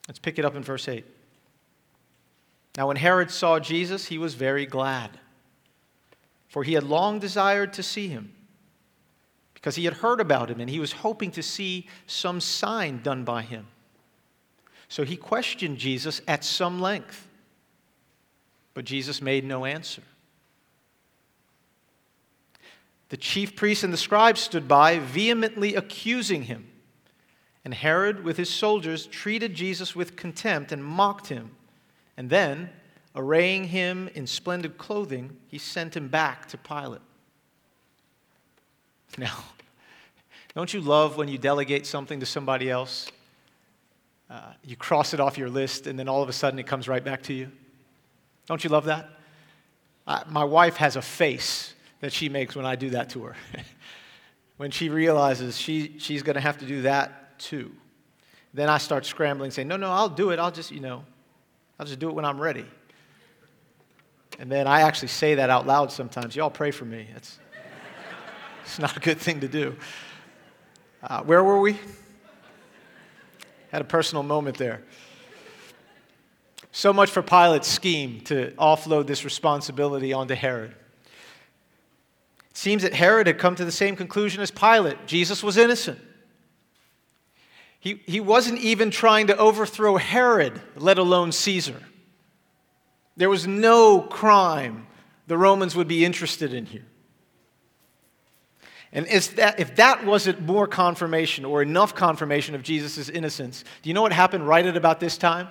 Let's 0.09 0.19
pick 0.19 0.39
it 0.39 0.45
up 0.45 0.57
in 0.57 0.63
verse 0.63 0.89
8. 0.89 1.05
Now, 2.77 2.89
when 2.89 2.97
Herod 2.97 3.31
saw 3.31 3.61
Jesus, 3.61 4.07
he 4.07 4.19
was 4.19 4.35
very 4.35 4.67
glad, 4.67 5.19
for 6.49 6.65
he 6.65 6.73
had 6.73 6.85
long 6.85 7.19
desired 7.19 7.73
to 7.75 7.83
see 7.83 8.09
him, 8.09 8.33
because 9.55 9.77
he 9.77 9.85
had 9.85 9.95
heard 9.95 10.21
about 10.21 10.51
him, 10.51 10.61
and 10.61 10.69
he 10.69 10.81
was 10.81 10.93
hoping 10.93 11.31
to 11.33 11.43
see 11.43 11.89
some 12.07 12.41
sign 12.41 13.03
done 13.03 13.25
by 13.25 13.43
him. 13.43 13.67
So 14.89 15.05
he 15.05 15.17
questioned 15.17 15.79
Jesus 15.79 16.21
at 16.27 16.43
some 16.43 16.81
length, 16.81 17.29
but 18.75 18.85
Jesus 18.85 19.21
made 19.21 19.45
no 19.45 19.65
answer. 19.65 20.03
The 23.11 23.17
chief 23.17 23.57
priests 23.57 23.83
and 23.85 23.93
the 23.93 23.99
scribes 23.99 24.41
stood 24.41 24.69
by, 24.69 24.99
vehemently 25.01 25.75
accusing 25.75 26.45
him. 26.45 26.69
And 27.65 27.75
Herod, 27.75 28.25
with 28.25 28.37
his 28.37 28.49
soldiers, 28.49 29.07
treated 29.07 29.55
Jesus 29.55 29.95
with 29.95 30.17
contempt 30.17 30.73
and 30.73 30.83
mocked 30.83 31.27
him. 31.27 31.51
And 32.17 32.31
then, 32.31 32.71
arraying 33.15 33.65
him 33.65 34.09
in 34.15 34.27
splendid 34.27 34.79
clothing, 34.79 35.37
he 35.49 35.59
sent 35.59 35.97
him 35.97 36.09
back 36.09 36.47
to 36.49 36.59
Pilate. 36.59 37.03
Now, 39.19 39.43
don't 40.55 40.73
you 40.73 40.81
love 40.81 41.17
when 41.17 41.27
you 41.27 41.37
delegate 41.37 41.85
something 41.85 42.21
to 42.21 42.27
somebody 42.27 42.71
else? 42.71 43.11
Uh, 44.31 44.53
you 44.65 44.77
cross 44.77 45.13
it 45.13 45.19
off 45.19 45.37
your 45.37 45.51
list, 45.51 45.89
and 45.89 45.99
then 45.99 46.09
all 46.09 46.23
of 46.23 46.29
a 46.29 46.33
sudden 46.33 46.61
it 46.61 46.67
comes 46.69 46.87
right 46.87 47.03
back 47.03 47.23
to 47.25 47.33
you. 47.33 47.51
Don't 48.51 48.65
you 48.65 48.71
love 48.71 48.87
that? 48.87 49.09
Uh, 50.09 50.25
my 50.29 50.43
wife 50.43 50.75
has 50.79 50.97
a 50.97 51.03
face 51.03 51.73
that 52.01 52.13
she 52.13 52.29
makes 52.29 52.57
when 52.57 52.67
I 52.67 52.75
do 52.75 52.91
that 52.91 53.11
to 53.11 53.23
her. 53.23 53.37
when 54.57 54.73
she 54.73 54.89
realizes 54.89 55.57
she, 55.57 56.01
she's 56.01 56.25
going 56.25 56.35
to 56.35 56.41
have 56.41 56.59
to 56.59 56.67
do 56.67 56.83
that 56.83 57.39
too. 57.39 57.71
Then 58.53 58.69
I 58.69 58.79
start 58.79 59.07
scrambling, 59.07 59.53
saying, 59.53 59.69
No, 59.69 59.77
no, 59.77 59.89
I'll 59.93 60.09
do 60.09 60.31
it. 60.31 60.41
I'll 60.41 60.51
just, 60.51 60.73
you 60.73 60.81
know, 60.81 61.05
I'll 61.79 61.87
just 61.87 62.01
do 62.01 62.09
it 62.09 62.15
when 62.17 62.25
I'm 62.25 62.41
ready. 62.41 62.67
And 64.41 64.51
then 64.51 64.67
I 64.67 64.81
actually 64.81 65.09
say 65.09 65.37
that 65.37 65.49
out 65.49 65.65
loud 65.65 65.93
sometimes. 65.93 66.35
Y'all 66.35 66.51
pray 66.51 66.73
for 66.73 66.85
me. 66.85 67.07
It's, 67.15 67.39
it's 68.65 68.81
not 68.81 68.97
a 68.97 69.01
good 69.01 69.19
thing 69.19 69.39
to 69.43 69.49
do. 69.49 69.77
Uh, 71.05 71.23
where 71.23 71.45
were 71.45 71.61
we? 71.61 71.79
Had 73.71 73.81
a 73.81 73.85
personal 73.85 74.25
moment 74.25 74.59
there. 74.59 74.83
So 76.73 76.93
much 76.93 77.11
for 77.11 77.23
Pilate's 77.23 77.69
scheme 77.69 78.21
to 78.23 78.53
offload 78.59 79.07
this 79.07 79.25
responsibility 79.25 80.13
onto 80.13 80.35
Herod. 80.35 80.75
It 82.51 82.57
seems 82.57 82.83
that 82.83 82.95
Herod 82.95 83.27
had 83.27 83.39
come 83.39 83.55
to 83.57 83.65
the 83.65 83.73
same 83.73 83.97
conclusion 83.97 84.43
as 84.43 84.51
Pilate 84.51 85.07
Jesus 85.07 85.43
was 85.43 85.57
innocent. 85.57 85.99
He, 87.81 88.03
he 88.07 88.21
wasn't 88.21 88.61
even 88.61 88.91
trying 88.91 89.29
to 89.29 89.37
overthrow 89.37 89.97
Herod, 89.97 90.61
let 90.77 90.99
alone 90.99 91.33
Caesar. 91.33 91.83
There 93.17 93.31
was 93.31 93.47
no 93.47 94.03
crime 94.03 94.87
the 95.27 95.39
Romans 95.39 95.75
would 95.75 95.89
be 95.89 96.05
interested 96.05 96.53
in 96.53 96.67
here. 96.67 96.85
And 98.93 99.07
that, 99.07 99.61
if 99.61 99.77
that 99.77 100.05
wasn't 100.05 100.43
more 100.43 100.67
confirmation 100.67 101.45
or 101.45 101.63
enough 101.63 101.95
confirmation 101.95 102.55
of 102.55 102.63
Jesus' 102.63 103.09
innocence, 103.09 103.65
do 103.83 103.89
you 103.89 103.95
know 103.95 104.03
what 104.03 104.13
happened 104.13 104.47
right 104.47 104.67
at 104.67 104.77
about 104.77 105.01
this 105.01 105.17
time? 105.17 105.49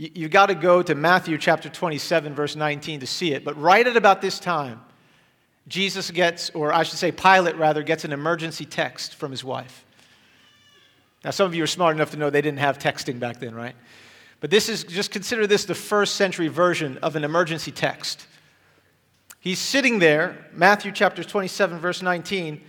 You, 0.00 0.10
you've 0.14 0.30
got 0.30 0.46
to 0.46 0.54
go 0.54 0.82
to 0.82 0.94
Matthew 0.94 1.36
chapter 1.36 1.68
27, 1.68 2.34
verse 2.34 2.56
19 2.56 3.00
to 3.00 3.06
see 3.06 3.34
it. 3.34 3.44
But 3.44 3.60
right 3.60 3.86
at 3.86 3.98
about 3.98 4.22
this 4.22 4.40
time, 4.40 4.80
Jesus 5.68 6.10
gets, 6.10 6.48
or 6.50 6.72
I 6.72 6.84
should 6.84 6.98
say, 6.98 7.12
Pilate 7.12 7.56
rather, 7.56 7.82
gets 7.82 8.06
an 8.06 8.12
emergency 8.12 8.64
text 8.64 9.16
from 9.16 9.30
his 9.30 9.44
wife. 9.44 9.84
Now, 11.22 11.32
some 11.32 11.44
of 11.44 11.54
you 11.54 11.62
are 11.62 11.66
smart 11.66 11.94
enough 11.94 12.12
to 12.12 12.16
know 12.16 12.30
they 12.30 12.40
didn't 12.40 12.60
have 12.60 12.78
texting 12.78 13.20
back 13.20 13.40
then, 13.40 13.54
right? 13.54 13.76
But 14.40 14.48
this 14.48 14.70
is, 14.70 14.84
just 14.84 15.10
consider 15.10 15.46
this 15.46 15.66
the 15.66 15.74
first 15.74 16.14
century 16.14 16.48
version 16.48 16.96
of 17.02 17.14
an 17.14 17.22
emergency 17.22 17.70
text. 17.70 18.26
He's 19.38 19.58
sitting 19.58 19.98
there, 19.98 20.46
Matthew 20.54 20.92
chapter 20.92 21.22
27, 21.22 21.78
verse 21.78 22.00
19, 22.00 22.62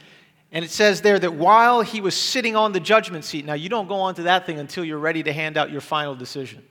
and 0.51 0.65
it 0.65 0.69
says 0.69 1.00
there 1.00 1.17
that 1.17 1.33
while 1.33 1.81
he 1.81 2.01
was 2.01 2.13
sitting 2.13 2.57
on 2.57 2.73
the 2.73 2.81
judgment 2.81 3.23
seat, 3.23 3.45
now 3.45 3.53
you 3.53 3.69
don't 3.69 3.88
go 3.88 3.95
on 3.95 4.15
to 4.15 4.23
that 4.23 4.45
thing 4.45 4.59
until 4.59 4.83
you're 4.83 5.00
ready 5.00 5.23
to 5.23 5.31
hand 5.31 5.55
out 5.55 5.71
your 5.71 5.79
final 5.79 6.13
decision. 6.13 6.61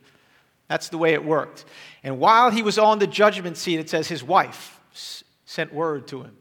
That's 0.71 0.89
the 0.89 0.99
way 0.99 1.15
it 1.15 1.25
worked. 1.25 1.65
And 2.05 2.21
while 2.21 2.53
he 2.53 2.63
was 2.63 2.79
on 2.79 3.01
the 3.01 3.07
judgment 3.09 3.57
seat, 3.57 3.81
it 3.81 3.91
says 3.91 4.07
his 4.07 4.23
wife 4.23 4.81
sent 5.45 5.75
word 5.75 6.07
to 6.09 6.23
him 6.23 6.37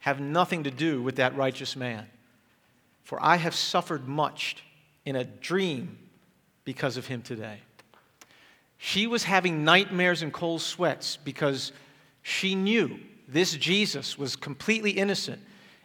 Have 0.00 0.18
nothing 0.18 0.64
to 0.64 0.72
do 0.72 1.00
with 1.00 1.16
that 1.16 1.36
righteous 1.36 1.76
man. 1.76 2.08
For 3.04 3.22
I 3.22 3.36
have 3.36 3.54
suffered 3.54 4.08
much 4.08 4.56
in 5.04 5.14
a 5.14 5.22
dream 5.22 5.98
because 6.64 6.96
of 6.96 7.06
him 7.06 7.22
today. 7.22 7.60
She 8.76 9.06
was 9.06 9.22
having 9.22 9.64
nightmares 9.64 10.22
and 10.22 10.32
cold 10.32 10.62
sweats 10.62 11.16
because 11.16 11.70
she 12.22 12.56
knew 12.56 12.98
this 13.28 13.52
Jesus 13.52 14.18
was 14.18 14.34
completely 14.34 14.90
innocent. 14.90 15.40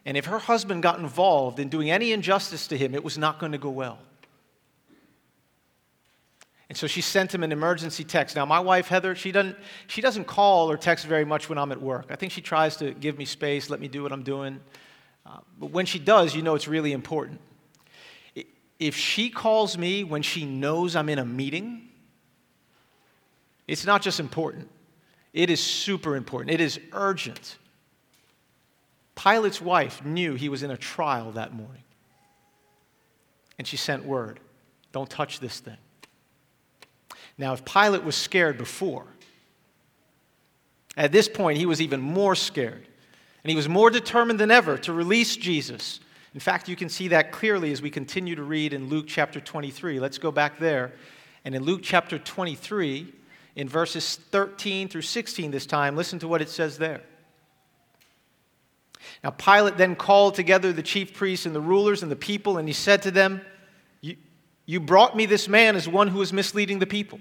And 0.08 0.18
if 0.18 0.26
her 0.26 0.40
husband 0.40 0.82
got 0.82 0.98
involved 0.98 1.60
in 1.60 1.70
doing 1.70 1.92
any 1.92 2.12
injustice 2.12 2.66
to 2.70 2.78
him, 2.80 2.96
it 2.96 3.04
was 3.04 3.20
not 3.20 3.38
going 3.38 3.52
to 3.52 3.60
go 3.60 3.70
well. 3.70 4.00
And 6.72 6.78
so 6.78 6.88
she 6.88 7.02
sent 7.02 7.36
him 7.36 7.44
an 7.44 7.52
emergency 7.52 8.06
text. 8.06 8.38
Now, 8.38 8.46
my 8.46 8.62
wife, 8.62 8.88
Heather, 8.88 9.14
she 9.14 9.34
doesn't, 9.34 9.58
she 9.88 10.00
doesn't 10.00 10.24
call 10.24 10.72
or 10.72 10.78
text 10.78 11.06
very 11.06 11.26
much 11.26 11.50
when 11.50 11.58
I'm 11.58 11.70
at 11.74 11.82
work. 11.82 12.06
I 12.10 12.16
think 12.16 12.32
she 12.32 12.40
tries 12.40 12.78
to 12.78 12.94
give 12.94 13.18
me 13.18 13.26
space, 13.26 13.70
let 13.70 13.82
me 13.82 13.90
do 13.90 14.04
what 14.04 14.14
I'm 14.14 14.24
doing. 14.24 14.62
Uh, 15.26 15.40
but 15.60 15.72
when 15.72 15.86
she 15.86 16.00
does, 16.00 16.34
you 16.34 16.42
know 16.42 16.56
it's 16.56 16.70
really 16.70 16.94
important. 16.94 17.42
If 18.80 18.96
she 18.96 19.30
calls 19.30 19.78
me 19.78 20.06
when 20.06 20.22
she 20.22 20.46
knows 20.46 20.96
I'm 20.96 21.10
in 21.10 21.20
a 21.20 21.26
meeting, 21.26 21.90
it's 23.68 23.86
not 23.86 24.02
just 24.02 24.22
important, 24.22 24.70
it 25.34 25.50
is 25.50 25.60
super 25.62 26.16
important. 26.16 26.52
It 26.52 26.62
is 26.62 26.80
urgent. 26.94 27.58
Pilate's 29.16 29.60
wife 29.60 30.06
knew 30.06 30.36
he 30.36 30.48
was 30.48 30.64
in 30.64 30.72
a 30.72 30.78
trial 30.78 31.34
that 31.34 31.54
morning. 31.54 31.84
And 33.58 33.68
she 33.68 33.76
sent 33.76 34.06
word 34.06 34.40
don't 34.94 35.10
touch 35.10 35.42
this 35.42 35.60
thing. 35.60 35.76
Now, 37.42 37.54
if 37.54 37.66
Pilate 37.66 38.04
was 38.04 38.16
scared 38.16 38.60
before, 38.60 39.08
at 40.96 41.12
this 41.12 41.28
point 41.28 41.58
he 41.58 41.66
was 41.66 41.82
even 41.82 42.00
more 42.00 42.36
scared. 42.36 42.88
And 43.44 43.50
he 43.50 43.56
was 43.56 43.68
more 43.68 43.90
determined 43.90 44.40
than 44.40 44.52
ever 44.52 44.78
to 44.78 44.94
release 44.94 45.36
Jesus. 45.36 46.02
In 46.36 46.40
fact, 46.40 46.70
you 46.70 46.76
can 46.76 46.88
see 46.88 47.08
that 47.08 47.32
clearly 47.32 47.72
as 47.72 47.82
we 47.82 47.90
continue 47.90 48.36
to 48.36 48.44
read 48.44 48.74
in 48.74 48.90
Luke 48.90 49.06
chapter 49.08 49.40
23. 49.40 50.00
Let's 50.00 50.20
go 50.20 50.32
back 50.32 50.60
there. 50.60 50.94
And 51.44 51.56
in 51.56 51.64
Luke 51.64 51.80
chapter 51.82 52.20
23, 52.20 53.12
in 53.56 53.68
verses 53.68 54.18
13 54.30 54.88
through 54.88 55.02
16 55.02 55.50
this 55.50 55.66
time, 55.66 55.96
listen 55.96 56.20
to 56.20 56.28
what 56.28 56.44
it 56.44 56.50
says 56.50 56.78
there. 56.78 57.02
Now, 59.24 59.32
Pilate 59.32 59.78
then 59.78 59.96
called 59.96 60.36
together 60.36 60.72
the 60.72 60.84
chief 60.84 61.16
priests 61.16 61.48
and 61.48 61.56
the 61.56 61.62
rulers 61.62 62.04
and 62.04 62.12
the 62.12 62.16
people, 62.16 62.60
and 62.60 62.68
he 62.68 62.74
said 62.74 63.02
to 63.02 63.10
them, 63.10 63.42
You, 64.68 64.80
brought 64.80 65.18
me 65.18 65.26
this 65.26 65.48
man 65.48 65.76
as 65.76 65.88
one 65.88 66.08
who 66.08 66.22
is 66.22 66.32
misleading 66.32 66.78
the 66.78 66.86
people. 66.86 67.20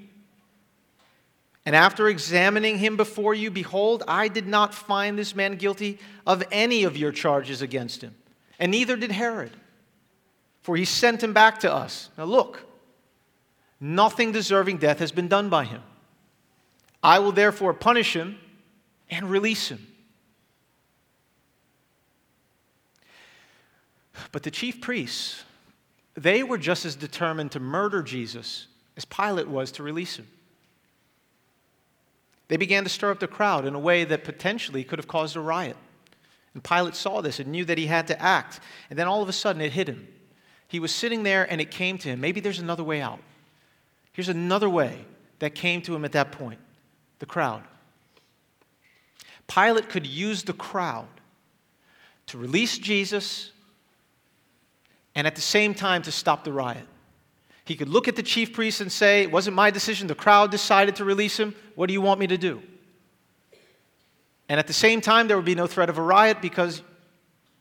And 1.70 1.76
after 1.76 2.08
examining 2.08 2.78
him 2.78 2.96
before 2.96 3.32
you, 3.32 3.48
behold, 3.48 4.02
I 4.08 4.26
did 4.26 4.48
not 4.48 4.74
find 4.74 5.16
this 5.16 5.36
man 5.36 5.54
guilty 5.54 6.00
of 6.26 6.42
any 6.50 6.82
of 6.82 6.96
your 6.96 7.12
charges 7.12 7.62
against 7.62 8.02
him, 8.02 8.12
and 8.58 8.72
neither 8.72 8.96
did 8.96 9.12
Herod, 9.12 9.52
for 10.62 10.76
he 10.76 10.84
sent 10.84 11.22
him 11.22 11.32
back 11.32 11.60
to 11.60 11.72
us. 11.72 12.10
Now 12.18 12.24
look, 12.24 12.66
nothing 13.78 14.32
deserving 14.32 14.78
death 14.78 14.98
has 14.98 15.12
been 15.12 15.28
done 15.28 15.48
by 15.48 15.64
him. 15.64 15.80
I 17.04 17.20
will 17.20 17.30
therefore 17.30 17.72
punish 17.72 18.16
him 18.16 18.40
and 19.08 19.30
release 19.30 19.68
him. 19.68 19.86
But 24.32 24.42
the 24.42 24.50
chief 24.50 24.80
priests, 24.80 25.44
they 26.14 26.42
were 26.42 26.58
just 26.58 26.84
as 26.84 26.96
determined 26.96 27.52
to 27.52 27.60
murder 27.60 28.02
Jesus 28.02 28.66
as 28.96 29.04
Pilate 29.04 29.46
was 29.46 29.70
to 29.70 29.84
release 29.84 30.16
him. 30.16 30.26
They 32.50 32.56
began 32.56 32.82
to 32.82 32.90
stir 32.90 33.12
up 33.12 33.20
the 33.20 33.28
crowd 33.28 33.64
in 33.64 33.76
a 33.76 33.78
way 33.78 34.02
that 34.02 34.24
potentially 34.24 34.82
could 34.82 34.98
have 34.98 35.06
caused 35.06 35.36
a 35.36 35.40
riot. 35.40 35.76
And 36.52 36.64
Pilate 36.64 36.96
saw 36.96 37.20
this 37.20 37.38
and 37.38 37.52
knew 37.52 37.64
that 37.64 37.78
he 37.78 37.86
had 37.86 38.08
to 38.08 38.20
act. 38.20 38.58
And 38.90 38.98
then 38.98 39.06
all 39.06 39.22
of 39.22 39.28
a 39.28 39.32
sudden 39.32 39.62
it 39.62 39.70
hit 39.70 39.88
him. 39.88 40.08
He 40.66 40.80
was 40.80 40.92
sitting 40.92 41.22
there 41.22 41.48
and 41.48 41.60
it 41.60 41.70
came 41.70 41.96
to 41.98 42.08
him. 42.08 42.20
Maybe 42.20 42.40
there's 42.40 42.58
another 42.58 42.82
way 42.82 43.00
out. 43.00 43.20
Here's 44.12 44.28
another 44.28 44.68
way 44.68 45.04
that 45.38 45.54
came 45.54 45.80
to 45.82 45.94
him 45.94 46.04
at 46.04 46.10
that 46.10 46.32
point 46.32 46.58
the 47.20 47.26
crowd. 47.26 47.62
Pilate 49.46 49.88
could 49.88 50.06
use 50.06 50.42
the 50.42 50.52
crowd 50.52 51.06
to 52.26 52.36
release 52.36 52.78
Jesus 52.78 53.52
and 55.14 55.24
at 55.24 55.36
the 55.36 55.40
same 55.40 55.72
time 55.72 56.02
to 56.02 56.10
stop 56.10 56.42
the 56.42 56.52
riot. 56.52 56.86
He 57.70 57.76
could 57.76 57.88
look 57.88 58.08
at 58.08 58.16
the 58.16 58.22
chief 58.24 58.52
priests 58.52 58.80
and 58.80 58.90
say, 58.90 59.22
It 59.22 59.30
wasn't 59.30 59.54
my 59.54 59.70
decision. 59.70 60.08
The 60.08 60.16
crowd 60.16 60.50
decided 60.50 60.96
to 60.96 61.04
release 61.04 61.38
him. 61.38 61.54
What 61.76 61.86
do 61.86 61.92
you 61.92 62.00
want 62.00 62.18
me 62.18 62.26
to 62.26 62.36
do? 62.36 62.60
And 64.48 64.58
at 64.58 64.66
the 64.66 64.72
same 64.72 65.00
time, 65.00 65.28
there 65.28 65.36
would 65.36 65.46
be 65.46 65.54
no 65.54 65.68
threat 65.68 65.88
of 65.88 65.96
a 65.96 66.02
riot 66.02 66.42
because 66.42 66.82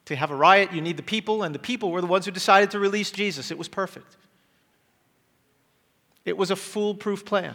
to 0.06 0.16
have 0.16 0.32
a 0.32 0.36
riot, 0.36 0.74
you 0.74 0.82
need 0.82 0.98
the 0.98 1.04
people, 1.04 1.44
and 1.44 1.54
the 1.54 1.60
people 1.60 1.92
were 1.92 2.02
the 2.02 2.08
ones 2.08 2.26
who 2.26 2.32
decided 2.32 2.72
to 2.72 2.80
release 2.80 3.12
Jesus. 3.12 3.52
It 3.52 3.58
was 3.60 3.68
perfect. 3.68 4.18
It 6.26 6.36
was 6.36 6.50
a 6.50 6.56
foolproof 6.56 7.24
plan. 7.24 7.54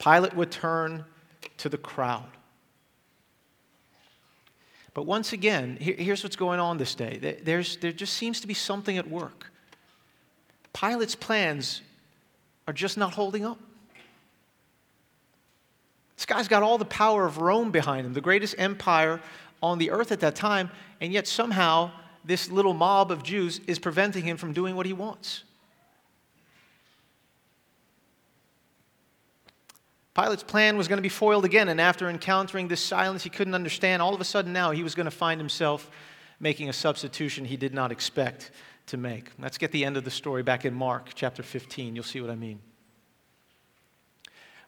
Pilate 0.00 0.34
would 0.34 0.50
turn 0.50 1.04
to 1.58 1.68
the 1.68 1.78
crowd. 1.78 2.26
But 4.94 5.04
once 5.04 5.32
again, 5.32 5.76
here's 5.80 6.24
what's 6.24 6.34
going 6.34 6.58
on 6.58 6.76
this 6.76 6.96
day. 6.96 7.38
There's, 7.44 7.76
there 7.76 7.92
just 7.92 8.14
seems 8.14 8.40
to 8.40 8.48
be 8.48 8.54
something 8.54 8.98
at 8.98 9.08
work. 9.08 9.52
Pilate's 10.76 11.14
plans 11.14 11.80
are 12.68 12.74
just 12.74 12.98
not 12.98 13.14
holding 13.14 13.46
up. 13.46 13.58
This 16.16 16.26
guy's 16.26 16.48
got 16.48 16.62
all 16.62 16.76
the 16.76 16.84
power 16.84 17.24
of 17.24 17.38
Rome 17.38 17.70
behind 17.70 18.06
him, 18.06 18.12
the 18.12 18.20
greatest 18.20 18.54
empire 18.58 19.22
on 19.62 19.78
the 19.78 19.90
earth 19.90 20.12
at 20.12 20.20
that 20.20 20.34
time, 20.34 20.70
and 21.00 21.14
yet 21.14 21.26
somehow 21.26 21.90
this 22.26 22.50
little 22.50 22.74
mob 22.74 23.10
of 23.10 23.22
Jews 23.22 23.58
is 23.66 23.78
preventing 23.78 24.24
him 24.24 24.36
from 24.36 24.52
doing 24.52 24.76
what 24.76 24.84
he 24.84 24.92
wants. 24.92 25.44
Pilate's 30.14 30.42
plan 30.42 30.76
was 30.76 30.88
going 30.88 30.98
to 30.98 31.02
be 31.02 31.08
foiled 31.08 31.46
again, 31.46 31.70
and 31.70 31.80
after 31.80 32.06
encountering 32.10 32.68
this 32.68 32.82
silence 32.82 33.22
he 33.22 33.30
couldn't 33.30 33.54
understand, 33.54 34.02
all 34.02 34.14
of 34.14 34.20
a 34.20 34.24
sudden 34.24 34.52
now 34.52 34.72
he 34.72 34.82
was 34.82 34.94
going 34.94 35.06
to 35.06 35.10
find 35.10 35.40
himself 35.40 35.90
making 36.38 36.68
a 36.68 36.72
substitution 36.74 37.46
he 37.46 37.56
did 37.56 37.72
not 37.72 37.90
expect 37.90 38.50
to 38.86 38.96
make. 38.96 39.30
Let's 39.38 39.58
get 39.58 39.72
the 39.72 39.84
end 39.84 39.96
of 39.96 40.04
the 40.04 40.10
story 40.10 40.42
back 40.42 40.64
in 40.64 40.74
Mark 40.74 41.10
chapter 41.14 41.42
15. 41.42 41.94
You'll 41.94 42.04
see 42.04 42.20
what 42.20 42.30
I 42.30 42.36
mean. 42.36 42.60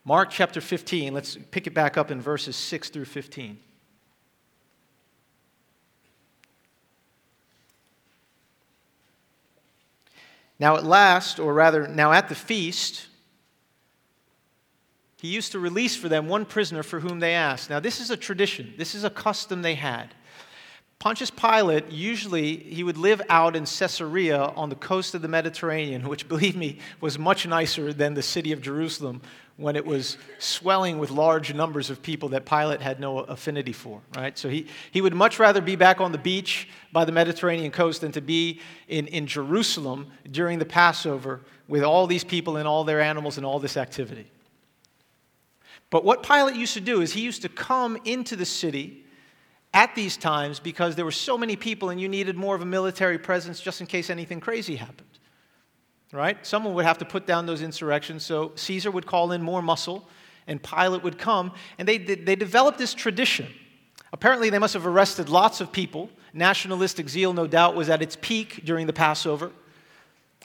Mark 0.05 0.31
chapter 0.31 0.61
15, 0.61 1.13
let's 1.13 1.37
pick 1.51 1.67
it 1.67 1.75
back 1.75 1.97
up 1.97 2.11
in 2.11 2.21
verses 2.21 2.57
6 2.57 2.89
through 2.89 3.05
15. 3.05 3.59
Now, 10.59 10.77
at 10.77 10.85
last, 10.85 11.39
or 11.39 11.55
rather, 11.55 11.87
now 11.87 12.13
at 12.13 12.29
the 12.29 12.35
feast, 12.35 13.07
he 15.21 15.29
used 15.29 15.53
to 15.53 15.59
release 15.59 15.95
for 15.95 16.09
them 16.09 16.29
one 16.29 16.45
prisoner 16.45 16.83
for 16.83 17.01
whom 17.01 17.21
they 17.21 17.35
asked. 17.35 17.71
Now, 17.71 17.81
this 17.81 18.01
is 18.01 18.11
a 18.11 18.17
tradition, 18.17 18.75
this 18.77 18.95
is 18.95 19.05
a 19.05 19.11
custom 19.11 19.63
they 19.63 19.75
had. 19.75 20.15
Pontius 20.99 21.31
Pilate, 21.31 21.93
usually, 21.93 22.57
he 22.57 22.83
would 22.83 22.99
live 22.99 23.23
out 23.29 23.55
in 23.55 23.67
Caesarea 23.67 24.43
on 24.57 24.69
the 24.69 24.75
coast 24.75 25.15
of 25.15 25.23
the 25.23 25.29
Mediterranean, 25.29 26.09
which, 26.09 26.29
believe 26.29 26.57
me, 26.57 26.79
was 27.01 27.17
much 27.17 27.47
nicer 27.47 27.93
than 27.93 28.15
the 28.15 28.23
city 28.23 28.51
of 28.51 28.61
Jerusalem 28.61 29.23
when 29.57 29.77
it 29.77 29.87
was 29.87 30.17
swelling 30.39 30.99
with 30.99 31.11
large 31.11 31.55
numbers 31.55 31.89
of 31.89 32.03
people 32.03 32.29
that 32.31 32.45
Pilate 32.45 32.81
had 32.81 32.99
no 32.99 33.21
affinity 33.21 33.73
for, 33.73 34.01
right? 34.17 34.37
So 34.37 34.49
he, 34.49 34.67
he 34.91 35.01
would 35.01 35.15
much 35.15 35.39
rather 35.39 35.61
be 35.61 35.77
back 35.77 36.01
on 36.01 36.11
the 36.11 36.19
beach 36.19 36.69
by 36.93 37.05
the 37.05 37.13
Mediterranean 37.13 37.71
coast 37.71 38.01
than 38.01 38.13
to 38.13 38.21
be 38.21 38.61
in, 38.89 39.07
in 39.07 39.29
Jerusalem 39.29 40.11
during 40.31 40.59
the 40.59 40.65
Passover 40.65 41.43
with 41.69 41.85
all 41.85 42.09
these 42.09 42.25
people 42.25 42.57
and 42.57 42.67
all 42.67 42.83
their 42.83 43.01
animals 43.01 43.37
and 43.37 43.47
all 43.47 43.61
this 43.61 43.77
activity. 43.77 44.31
But 45.91 46.05
what 46.05 46.25
Pilate 46.25 46.57
used 46.57 46.75
to 46.75 46.81
do 46.81 47.01
is 47.01 47.13
he 47.13 47.21
used 47.21 47.43
to 47.43 47.49
come 47.49 47.99
into 48.05 48.35
the 48.35 48.47
city 48.47 49.05
at 49.75 49.95
these 49.95 50.17
times 50.17 50.61
because 50.61 50.97
there 50.97 51.05
were 51.05 51.11
so 51.11 51.37
many 51.37 51.57
people 51.57 51.91
and 51.91 52.01
you 52.01 52.09
needed 52.09 52.37
more 52.37 52.55
of 52.55 52.63
a 52.63 52.67
military 52.67 53.19
presence 53.19 53.61
just 53.61 53.81
in 53.81 53.87
case 53.87 54.11
anything 54.11 54.41
crazy 54.41 54.77
happened. 54.77 55.07
Right? 56.13 56.45
Someone 56.47 56.75
would 56.75 56.87
have 56.87 56.99
to 56.99 57.05
put 57.05 57.27
down 57.27 57.45
those 57.45 57.61
insurrections, 57.61 58.25
so 58.25 58.53
Caesar 58.55 58.91
would 58.91 59.05
call 59.05 59.33
in 59.33 59.43
more 59.43 59.61
muscle 59.61 60.09
and 60.47 60.63
Pilate 60.63 61.03
would 61.03 61.19
come. 61.19 61.53
And 61.79 61.87
they, 61.87 61.99
they 61.99 62.35
developed 62.35 62.79
this 62.79 62.95
tradition. 62.95 63.47
Apparently, 64.13 64.49
they 64.49 64.59
must 64.59 64.73
have 64.73 64.87
arrested 64.87 65.29
lots 65.29 65.61
of 65.61 65.71
people. 65.71 66.09
Nationalistic 66.33 67.09
zeal, 67.09 67.35
no 67.35 67.47
doubt, 67.47 67.75
was 67.75 67.91
at 67.91 68.01
its 68.01 68.17
peak 68.21 68.63
during 68.65 68.87
the 68.87 68.93
Passover. 68.93 69.53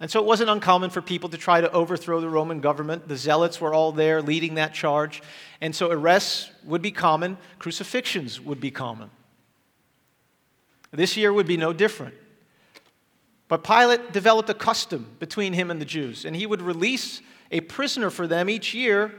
And 0.02 0.10
so 0.10 0.20
it 0.20 0.26
wasn't 0.26 0.50
uncommon 0.50 0.90
for 0.90 1.02
people 1.02 1.30
to 1.30 1.38
try 1.38 1.62
to 1.62 1.72
overthrow 1.72 2.20
the 2.20 2.30
Roman 2.30 2.62
government. 2.62 3.08
The 3.08 3.16
zealots 3.16 3.62
were 3.62 3.74
all 3.74 3.92
there 3.92 4.22
leading 4.22 4.56
that 4.56 4.74
charge. 4.74 5.22
And 5.62 5.76
so 5.76 5.92
arrests 5.92 6.52
would 6.64 6.82
be 6.82 6.92
common, 6.92 7.38
crucifixions 7.60 8.42
would 8.42 8.60
be 8.60 8.72
common. 8.72 9.12
This 10.92 11.16
year 11.16 11.32
would 11.32 11.48
be 11.48 11.58
no 11.58 11.74
different. 11.74 12.16
But 13.48 13.64
Pilate 13.64 14.12
developed 14.12 14.50
a 14.50 14.56
custom 14.56 15.16
between 15.20 15.54
him 15.54 15.70
and 15.70 15.80
the 15.80 15.86
Jews, 15.86 16.26
and 16.26 16.36
he 16.36 16.46
would 16.46 16.62
release 16.62 17.22
a 17.52 17.62
prisoner 17.62 18.10
for 18.10 18.26
them 18.26 18.50
each 18.50 18.74
year, 18.74 19.14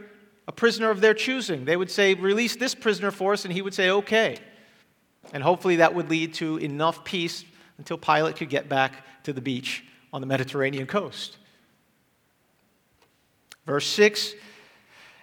a 0.48 0.52
prisoner 0.52 0.90
of 0.90 1.00
their 1.00 1.14
choosing. 1.14 1.64
They 1.64 1.76
would 1.76 1.90
say, 1.90 2.14
Release 2.14 2.56
this 2.56 2.74
prisoner 2.74 3.10
for 3.10 3.32
us, 3.32 3.44
and 3.44 3.52
he 3.52 3.62
would 3.62 3.74
say, 3.74 3.90
Okay. 3.90 4.38
And 5.32 5.42
hopefully 5.42 5.76
that 5.76 5.94
would 5.94 6.10
lead 6.10 6.34
to 6.34 6.56
enough 6.58 7.04
peace 7.04 7.44
until 7.78 7.96
Pilate 7.96 8.36
could 8.36 8.50
get 8.50 8.68
back 8.68 9.04
to 9.24 9.32
the 9.32 9.40
beach 9.40 9.84
on 10.14 10.20
the 10.20 10.26
Mediterranean 10.28 10.86
coast. 10.86 11.36
Verse 13.66 13.86
6 13.88 14.34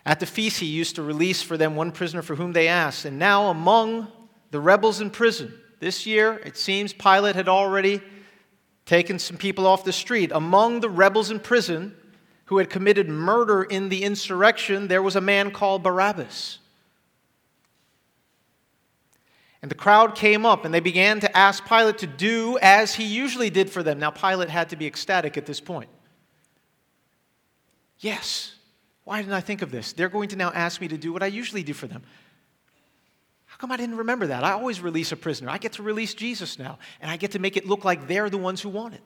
At 0.06 0.20
the 0.20 0.26
feast, 0.26 0.60
he 0.60 0.66
used 0.66 0.96
to 0.98 1.02
release 1.02 1.42
for 1.42 1.56
them 1.56 1.78
one 1.78 1.94
prisoner 1.94 2.22
for 2.22 2.36
whom 2.36 2.52
they 2.52 2.68
asked. 2.68 3.06
And 3.06 3.18
now, 3.18 3.48
among 3.48 4.10
the 4.52 4.60
rebels 4.60 5.00
in 5.00 5.10
prison, 5.10 5.54
this 5.80 6.06
year, 6.06 6.42
it 6.46 6.58
seems 6.58 6.92
Pilate 6.92 7.36
had 7.36 7.48
already 7.48 8.02
taken 8.86 9.18
some 9.18 9.38
people 9.38 9.66
off 9.66 9.86
the 9.86 9.94
street. 9.94 10.30
Among 10.34 10.82
the 10.82 10.90
rebels 10.90 11.32
in 11.32 11.40
prison 11.40 11.96
who 12.46 12.58
had 12.58 12.70
committed 12.70 13.08
murder 13.08 13.64
in 13.64 13.88
the 13.88 14.04
insurrection, 14.04 14.90
there 14.90 15.02
was 15.02 15.16
a 15.16 15.22
man 15.22 15.52
called 15.52 15.84
Barabbas. 15.84 16.60
And 19.62 19.69
the 19.69 19.76
crowd 19.76 20.15
came 20.15 20.45
up 20.45 20.65
and 20.65 20.74
they 20.74 20.80
began 20.80 21.19
to 21.19 21.38
ask 21.38 21.65
Pilate 21.65 22.00
to 22.00 22.08
do 22.08 22.58
as 22.62 22.95
he 22.95 23.04
usually 23.04 23.50
did 23.50 23.69
for 23.69 23.84
them. 23.84 24.00
Now, 24.00 24.10
Pilate 24.10 24.50
had 24.50 24.69
to 24.69 24.76
be 24.76 24.88
ecstatic 24.88 25.38
at 25.38 25.45
this 25.45 25.60
point. 25.60 25.89
Yes, 28.00 28.56
why 29.04 29.21
didn't 29.21 29.34
I 29.34 29.41
think 29.41 29.62
of 29.62 29.69
this? 29.69 29.93
They're 29.93 30.10
going 30.10 30.30
to 30.30 30.36
now 30.36 30.52
ask 30.52 30.82
me 30.82 30.88
to 30.88 30.97
do 30.97 31.13
what 31.13 31.21
I 31.21 31.28
usually 31.28 31.62
do 31.62 31.74
for 31.74 31.86
them. 31.86 32.02
How 33.45 33.58
come 33.58 33.71
I 33.71 33.78
didn't 33.78 33.97
remember 33.97 34.28
that? 34.28 34.43
I 34.43 34.54
always 34.54 34.82
release 34.82 35.12
a 35.12 35.15
prisoner. 35.15 35.50
I 35.52 35.60
get 35.60 35.74
to 35.74 35.84
release 35.84 36.15
Jesus 36.15 36.58
now, 36.58 36.80
and 37.00 37.12
I 37.12 37.17
get 37.17 37.32
to 37.32 37.39
make 37.39 37.58
it 37.58 37.67
look 37.67 37.86
like 37.86 38.08
they're 38.08 38.30
the 38.30 38.39
ones 38.39 38.62
who 38.62 38.69
want 38.69 38.95
it. 38.95 39.02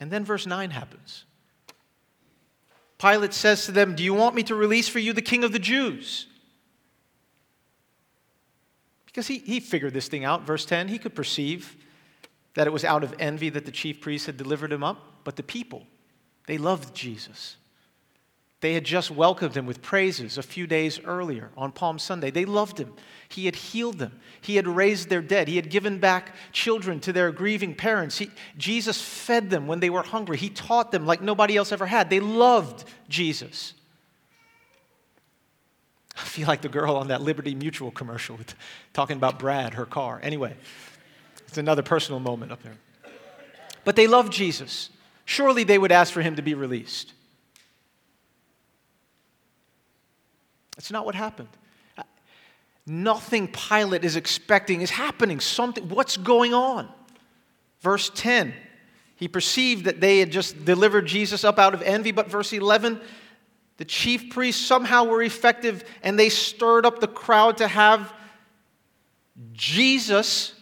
And 0.00 0.10
then 0.10 0.24
verse 0.24 0.46
9 0.46 0.70
happens. 0.70 1.24
Pilate 2.98 3.34
says 3.34 3.66
to 3.66 3.72
them, 3.72 3.94
Do 3.94 4.02
you 4.02 4.14
want 4.14 4.34
me 4.34 4.42
to 4.44 4.56
release 4.56 4.88
for 4.88 4.98
you 4.98 5.12
the 5.12 5.22
king 5.22 5.44
of 5.44 5.52
the 5.52 5.58
Jews? 5.60 6.26
Because 9.14 9.28
he, 9.28 9.38
he 9.38 9.60
figured 9.60 9.94
this 9.94 10.08
thing 10.08 10.24
out. 10.24 10.42
Verse 10.42 10.64
10, 10.64 10.88
he 10.88 10.98
could 10.98 11.14
perceive 11.14 11.76
that 12.54 12.66
it 12.66 12.72
was 12.72 12.84
out 12.84 13.04
of 13.04 13.14
envy 13.20 13.48
that 13.48 13.64
the 13.64 13.70
chief 13.70 14.00
priests 14.00 14.26
had 14.26 14.36
delivered 14.36 14.72
him 14.72 14.82
up. 14.82 15.22
But 15.22 15.36
the 15.36 15.44
people, 15.44 15.86
they 16.48 16.58
loved 16.58 16.96
Jesus. 16.96 17.56
They 18.60 18.74
had 18.74 18.82
just 18.82 19.12
welcomed 19.12 19.56
him 19.56 19.66
with 19.66 19.82
praises 19.82 20.36
a 20.36 20.42
few 20.42 20.66
days 20.66 20.98
earlier 21.04 21.50
on 21.56 21.70
Palm 21.70 22.00
Sunday. 22.00 22.32
They 22.32 22.44
loved 22.44 22.80
him. 22.80 22.92
He 23.28 23.44
had 23.44 23.54
healed 23.54 23.98
them. 23.98 24.18
He 24.40 24.56
had 24.56 24.66
raised 24.66 25.10
their 25.10 25.22
dead. 25.22 25.46
He 25.46 25.56
had 25.56 25.70
given 25.70 25.98
back 25.98 26.34
children 26.50 26.98
to 27.00 27.12
their 27.12 27.30
grieving 27.30 27.76
parents. 27.76 28.18
He, 28.18 28.30
Jesus 28.56 29.00
fed 29.00 29.48
them 29.48 29.68
when 29.68 29.78
they 29.78 29.90
were 29.90 30.02
hungry. 30.02 30.38
He 30.38 30.48
taught 30.48 30.90
them 30.90 31.06
like 31.06 31.22
nobody 31.22 31.56
else 31.56 31.70
ever 31.70 31.86
had. 31.86 32.10
They 32.10 32.20
loved 32.20 32.84
Jesus. 33.08 33.74
I 36.16 36.20
feel 36.20 36.46
like 36.46 36.62
the 36.62 36.68
girl 36.68 36.96
on 36.96 37.08
that 37.08 37.22
Liberty 37.22 37.54
Mutual 37.54 37.90
commercial 37.90 38.36
with, 38.36 38.54
talking 38.92 39.16
about 39.16 39.38
Brad, 39.38 39.74
her 39.74 39.86
car. 39.86 40.20
Anyway, 40.22 40.54
it's 41.48 41.58
another 41.58 41.82
personal 41.82 42.20
moment 42.20 42.52
up 42.52 42.62
there. 42.62 42.76
But 43.84 43.96
they 43.96 44.06
love 44.06 44.30
Jesus. 44.30 44.90
Surely 45.24 45.64
they 45.64 45.78
would 45.78 45.92
ask 45.92 46.12
for 46.12 46.22
him 46.22 46.36
to 46.36 46.42
be 46.42 46.54
released. 46.54 47.12
That's 50.76 50.90
not 50.90 51.04
what 51.04 51.14
happened. 51.14 51.48
Nothing 52.86 53.48
Pilate 53.48 54.04
is 54.04 54.16
expecting 54.16 54.82
is 54.82 54.90
happening. 54.90 55.40
Something, 55.40 55.88
what's 55.88 56.16
going 56.16 56.52
on? 56.52 56.88
Verse 57.80 58.10
10, 58.14 58.52
he 59.16 59.28
perceived 59.28 59.86
that 59.86 60.00
they 60.00 60.18
had 60.18 60.30
just 60.30 60.64
delivered 60.64 61.06
Jesus 61.06 61.44
up 61.44 61.58
out 61.58 61.74
of 61.74 61.82
envy, 61.82 62.12
but 62.12 62.30
verse 62.30 62.52
11, 62.52 63.00
the 63.76 63.84
chief 63.84 64.30
priests 64.30 64.64
somehow 64.64 65.04
were 65.04 65.22
effective 65.22 65.84
and 66.02 66.18
they 66.18 66.28
stirred 66.28 66.86
up 66.86 67.00
the 67.00 67.08
crowd 67.08 67.56
to 67.58 67.68
have 67.68 68.12
Jesus. 69.52 70.54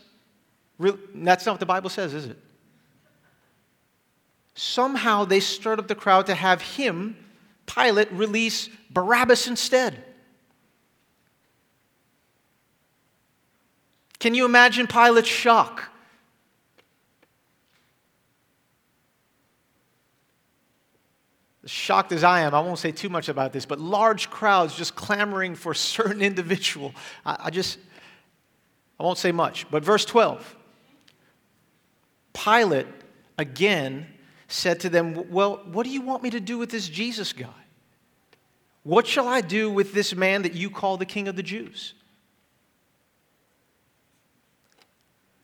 That's 0.79 1.45
not 1.45 1.53
what 1.53 1.61
the 1.61 1.67
Bible 1.67 1.91
says, 1.91 2.15
is 2.15 2.27
it? 2.27 2.39
Somehow 4.55 5.25
they 5.25 5.41
stirred 5.41 5.79
up 5.79 5.89
the 5.89 5.95
crowd 5.95 6.27
to 6.27 6.35
have 6.35 6.61
him, 6.63 7.17
Pilate, 7.67 8.11
release 8.13 8.69
Barabbas 8.91 9.47
instead. 9.47 10.05
Can 14.19 14.35
you 14.35 14.45
imagine 14.45 14.87
Pilate's 14.87 15.29
shock? 15.29 15.92
Shocked 21.65 22.13
as 22.13 22.25
I 22.25 22.41
am, 22.41 22.55
I 22.55 22.61
won't 22.61 22.79
say 22.79 22.93
too 22.93 23.09
much 23.09 23.29
about 23.29 23.53
this, 23.53 23.67
but 23.67 23.79
large 23.79 24.31
crowds 24.31 24.77
just 24.77 24.95
clamoring 24.95 25.55
for 25.55 25.73
a 25.73 25.77
certain 25.77 26.23
individual. 26.23 26.95
I, 27.25 27.37
I 27.45 27.51
just, 27.51 27.79
I 28.99 29.05
won't 29.05 29.19
say 29.19 29.33
much. 29.33 29.71
But 29.71 29.85
verse 29.85 30.05
12 30.05 30.57
Pilate 32.33 32.87
again 33.39 34.07
said 34.49 34.81
to 34.81 34.89
them, 34.89 35.31
Well, 35.31 35.63
what 35.71 35.85
do 35.85 35.91
you 35.91 36.03
want 36.03 36.23
me 36.23 36.31
to 36.31 36.41
do 36.41 36.59
with 36.59 36.71
this 36.71 36.89
Jesus 36.89 37.33
guy? 37.33 37.49
What 38.85 39.07
shall 39.07 39.29
I 39.29 39.41
do 39.41 39.71
with 39.71 39.93
this 39.93 40.15
man 40.15 40.43
that 40.43 40.55
you 40.55 40.69
call 40.69 40.97
the 40.97 41.07
king 41.07 41.29
of 41.29 41.37
the 41.37 41.43
Jews? 41.43 41.95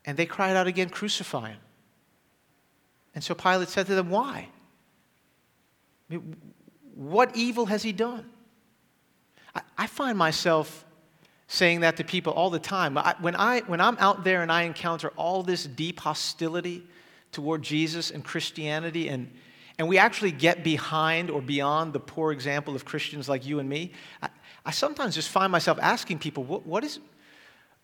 And 0.04 0.16
they 0.16 0.26
cried 0.26 0.56
out 0.56 0.66
again, 0.66 0.88
Crucify 0.88 1.50
him. 1.50 1.60
And 3.14 3.22
so 3.22 3.34
Pilate 3.34 3.68
said 3.68 3.86
to 3.86 3.94
them, 3.94 4.10
Why? 4.10 4.48
Mean, 6.08 6.36
what 6.94 7.36
evil 7.36 7.66
has 7.66 7.82
he 7.82 7.92
done? 7.92 8.28
I, 9.54 9.60
I, 9.76 9.86
find 9.86 10.16
myself 10.16 10.84
saying 11.46 11.80
that 11.80 11.96
to 11.98 12.04
people 12.04 12.32
all 12.32 12.50
the 12.50 12.58
time. 12.58 12.96
I, 12.96 13.14
when, 13.20 13.36
I, 13.36 13.60
when 13.60 13.80
I'm 13.80 13.96
out 13.98 14.24
there 14.24 14.42
and 14.42 14.50
I 14.50 14.62
encounter 14.62 15.12
all 15.16 15.42
this 15.42 15.64
deep 15.64 16.00
hostility 16.00 16.82
toward 17.32 17.62
Jesus 17.62 18.10
and 18.10 18.24
Christianity, 18.24 19.08
and, 19.08 19.30
and 19.78 19.88
we 19.88 19.98
actually 19.98 20.32
get 20.32 20.64
behind 20.64 21.30
or 21.30 21.40
beyond 21.40 21.92
the 21.92 22.00
poor 22.00 22.32
example 22.32 22.74
of 22.74 22.84
Christians 22.84 23.28
like 23.28 23.46
you 23.46 23.58
and 23.58 23.68
me, 23.68 23.92
I, 24.22 24.28
I 24.64 24.70
sometimes 24.70 25.14
just 25.14 25.28
find 25.28 25.52
myself 25.52 25.78
asking 25.80 26.18
people, 26.18 26.44
what, 26.44 26.66
what 26.66 26.84
is, 26.84 26.98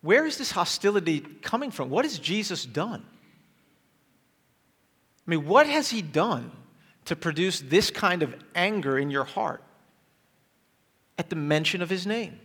where 0.00 0.26
is 0.26 0.38
this 0.38 0.50
hostility 0.50 1.20
coming 1.20 1.70
from? 1.70 1.88
What 1.88 2.04
has 2.04 2.18
Jesus 2.18 2.66
done? 2.66 3.04
I 5.26 5.30
mean, 5.30 5.46
what 5.46 5.66
has 5.66 5.88
he 5.88 6.02
done 6.02 6.50
to 7.06 7.16
produce 7.16 7.60
this 7.60 7.90
kind 7.90 8.22
of 8.22 8.34
anger 8.54 8.98
in 8.98 9.10
your 9.10 9.24
heart 9.24 9.62
at 11.18 11.30
the 11.30 11.36
mention 11.36 11.82
of 11.82 11.90
his 11.90 12.06
name? 12.06 12.38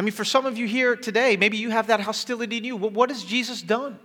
I 0.00 0.02
mean, 0.02 0.12
for 0.12 0.24
some 0.24 0.46
of 0.46 0.56
you 0.56 0.66
here 0.66 0.96
today, 0.96 1.36
maybe 1.36 1.58
you 1.58 1.68
have 1.68 1.88
that 1.88 2.00
hostility 2.00 2.56
in 2.56 2.64
you. 2.64 2.74
what 2.74 3.10
has 3.10 3.22
Jesus 3.22 3.60
done? 3.60 3.98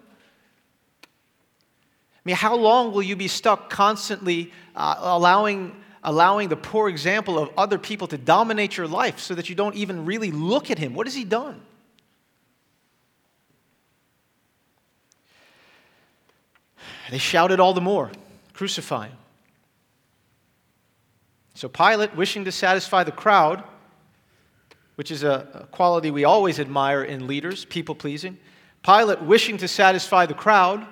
I 1.04 2.21
mean, 2.26 2.36
how 2.36 2.56
long 2.58 2.91
will 2.91 3.02
you 3.02 3.15
be 3.15 3.30
stuck 3.30 3.69
constantly 3.69 4.52
uh, 4.76 4.95
allowing, 5.00 5.74
allowing 6.04 6.50
the 6.50 6.58
poor 6.58 6.89
example 6.89 7.39
of 7.39 7.50
other 7.58 7.78
people 7.78 8.08
to 8.08 8.17
dominate 8.17 8.76
your 8.76 8.89
life 8.89 9.19
so 9.19 9.36
that 9.36 9.48
you 9.48 9.56
don't 9.56 9.76
even 9.76 10.06
really 10.06 10.32
look 10.32 10.69
at 10.69 10.78
him? 10.78 10.95
What 10.95 11.08
has 11.08 11.15
he 11.15 11.24
done? 11.24 11.62
They 17.12 17.18
shouted 17.18 17.60
all 17.60 17.74
the 17.74 17.82
more, 17.82 18.12
Crucify 18.54 19.08
him. 19.08 19.18
So 21.54 21.70
Pilate, 21.70 22.15
wishing 22.15 22.46
to 22.46 22.52
satisfy 22.52 23.04
the 23.04 23.12
crowd, 23.12 23.63
which 24.96 25.12
is 25.12 25.24
a 25.24 25.68
quality 25.72 26.12
we 26.12 26.24
always 26.24 26.60
admire 26.60 27.04
in 27.04 27.28
leaders, 27.28 27.65
people 27.65 27.96
pleasing, 27.96 28.38
Pilate, 28.84 29.22
wishing 29.22 29.58
to 29.58 29.68
satisfy 29.68 30.26
the 30.26 30.34
crowd, 30.34 30.86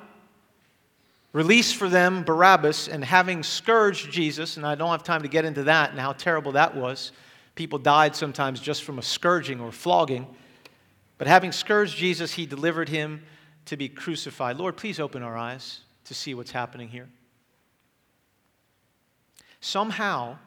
released 1.32 1.76
for 1.76 1.90
them 1.90 2.24
Barabbas, 2.24 2.88
and 2.88 3.04
having 3.04 3.44
scourged 3.44 4.12
Jesus, 4.12 4.58
and 4.58 4.66
I 4.66 4.76
don't 4.76 4.92
have 4.92 5.04
time 5.04 5.22
to 5.24 5.28
get 5.28 5.46
into 5.46 5.64
that 5.64 5.92
and 5.92 6.00
how 6.00 6.14
terrible 6.14 6.54
that 6.54 6.76
was. 6.76 7.12
People 7.56 7.80
died 7.80 8.16
sometimes 8.16 8.60
just 8.60 8.84
from 8.84 9.00
a 9.00 9.04
scourging 9.04 9.60
or 9.60 9.72
flogging. 9.72 10.28
But 11.18 11.28
having 11.28 11.52
scourged 11.52 11.98
Jesus, 11.98 12.34
he 12.34 12.46
delivered 12.46 12.90
him 12.90 13.24
to 13.66 13.78
be 13.78 13.90
crucified. 13.90 14.58
Lord, 14.58 14.76
please 14.76 15.00
open 15.00 15.24
our 15.24 15.38
eyes 15.38 15.82
to 16.06 16.14
see 16.14 16.34
what's 16.34 16.52
happening 16.52 16.90
here. 16.90 17.10
Somehow, 19.62 20.38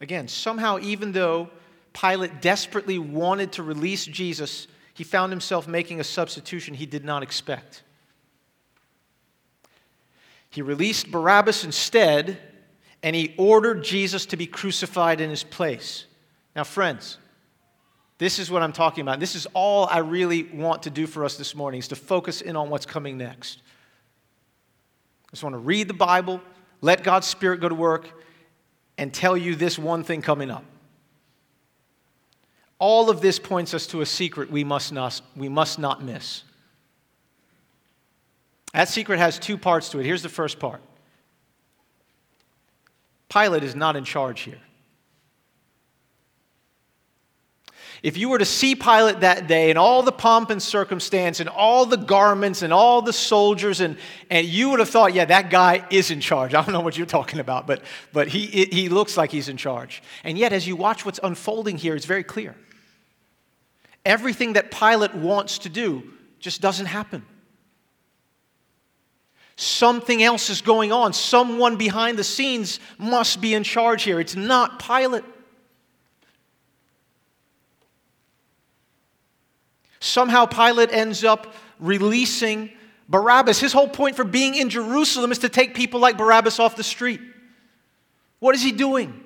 again, 0.00 0.28
somehow, 0.28 0.78
even 0.80 1.12
though 1.12 1.48
Pilate 1.92 2.42
desperately 2.42 2.98
wanted 2.98 3.52
to 3.52 3.62
release 3.62 4.04
Jesus, 4.04 4.66
he 4.92 5.04
found 5.04 5.32
himself 5.32 5.66
making 5.66 6.00
a 6.00 6.04
substitution 6.04 6.74
he 6.74 6.86
did 6.86 7.04
not 7.04 7.22
expect. 7.22 7.82
He 10.50 10.62
released 10.62 11.10
Barabbas 11.10 11.64
instead, 11.64 12.38
and 13.02 13.16
he 13.16 13.34
ordered 13.38 13.84
Jesus 13.84 14.26
to 14.26 14.36
be 14.36 14.46
crucified 14.46 15.20
in 15.20 15.30
his 15.30 15.44
place. 15.44 16.06
Now, 16.54 16.64
friends, 16.64 17.18
this 18.18 18.38
is 18.38 18.50
what 18.50 18.62
I'm 18.62 18.72
talking 18.72 19.02
about. 19.02 19.20
This 19.20 19.34
is 19.34 19.46
all 19.52 19.86
I 19.90 19.98
really 19.98 20.44
want 20.44 20.84
to 20.84 20.90
do 20.90 21.06
for 21.06 21.24
us 21.24 21.36
this 21.36 21.54
morning 21.54 21.78
is 21.78 21.88
to 21.88 21.96
focus 21.96 22.40
in 22.40 22.56
on 22.56 22.70
what's 22.70 22.86
coming 22.86 23.18
next. 23.18 23.60
Just 25.36 25.44
want 25.44 25.52
to 25.52 25.58
read 25.58 25.86
the 25.86 25.92
Bible, 25.92 26.40
let 26.80 27.04
God's 27.04 27.26
Spirit 27.26 27.60
go 27.60 27.68
to 27.68 27.74
work, 27.74 28.08
and 28.96 29.12
tell 29.12 29.36
you 29.36 29.54
this 29.54 29.78
one 29.78 30.02
thing 30.02 30.22
coming 30.22 30.50
up. 30.50 30.64
All 32.78 33.10
of 33.10 33.20
this 33.20 33.38
points 33.38 33.74
us 33.74 33.86
to 33.88 34.00
a 34.00 34.06
secret 34.06 34.50
we 34.50 34.64
must 34.64 34.94
not, 34.94 35.20
we 35.36 35.50
must 35.50 35.78
not 35.78 36.02
miss. 36.02 36.42
That 38.72 38.88
secret 38.88 39.18
has 39.18 39.38
two 39.38 39.58
parts 39.58 39.90
to 39.90 39.98
it. 39.98 40.06
Here's 40.06 40.22
the 40.22 40.30
first 40.30 40.58
part 40.58 40.80
Pilate 43.28 43.62
is 43.62 43.76
not 43.76 43.94
in 43.94 44.04
charge 44.04 44.40
here. 44.40 44.62
If 48.02 48.16
you 48.16 48.28
were 48.28 48.38
to 48.38 48.44
see 48.44 48.74
Pilate 48.74 49.20
that 49.20 49.46
day 49.46 49.70
and 49.70 49.78
all 49.78 50.02
the 50.02 50.12
pomp 50.12 50.50
and 50.50 50.62
circumstance 50.62 51.40
and 51.40 51.48
all 51.48 51.86
the 51.86 51.96
garments 51.96 52.62
and 52.62 52.72
all 52.72 53.02
the 53.02 53.12
soldiers, 53.12 53.80
and, 53.80 53.96
and 54.30 54.46
you 54.46 54.70
would 54.70 54.80
have 54.80 54.90
thought, 54.90 55.14
yeah, 55.14 55.24
that 55.24 55.50
guy 55.50 55.86
is 55.90 56.10
in 56.10 56.20
charge. 56.20 56.54
I 56.54 56.62
don't 56.62 56.72
know 56.72 56.80
what 56.80 56.96
you're 56.96 57.06
talking 57.06 57.40
about, 57.40 57.66
but, 57.66 57.82
but 58.12 58.28
he, 58.28 58.46
he 58.46 58.88
looks 58.88 59.16
like 59.16 59.30
he's 59.30 59.48
in 59.48 59.56
charge. 59.56 60.02
And 60.24 60.36
yet, 60.36 60.52
as 60.52 60.66
you 60.66 60.76
watch 60.76 61.04
what's 61.04 61.20
unfolding 61.22 61.78
here, 61.78 61.94
it's 61.94 62.06
very 62.06 62.24
clear. 62.24 62.54
Everything 64.04 64.52
that 64.52 64.70
Pilate 64.70 65.14
wants 65.14 65.58
to 65.58 65.68
do 65.68 66.02
just 66.38 66.60
doesn't 66.60 66.86
happen. 66.86 67.24
Something 69.56 70.22
else 70.22 70.50
is 70.50 70.60
going 70.60 70.92
on. 70.92 71.14
Someone 71.14 71.76
behind 71.76 72.18
the 72.18 72.24
scenes 72.24 72.78
must 72.98 73.40
be 73.40 73.54
in 73.54 73.64
charge 73.64 74.02
here. 74.02 74.20
It's 74.20 74.36
not 74.36 74.78
Pilate. 74.78 75.24
Somehow 80.00 80.46
Pilate 80.46 80.92
ends 80.92 81.24
up 81.24 81.54
releasing 81.78 82.70
Barabbas. 83.08 83.60
His 83.60 83.72
whole 83.72 83.88
point 83.88 84.16
for 84.16 84.24
being 84.24 84.54
in 84.54 84.70
Jerusalem 84.70 85.32
is 85.32 85.38
to 85.38 85.48
take 85.48 85.74
people 85.74 86.00
like 86.00 86.16
Barabbas 86.16 86.58
off 86.58 86.76
the 86.76 86.82
street. 86.82 87.20
What 88.38 88.54
is 88.54 88.62
he 88.62 88.72
doing? 88.72 89.22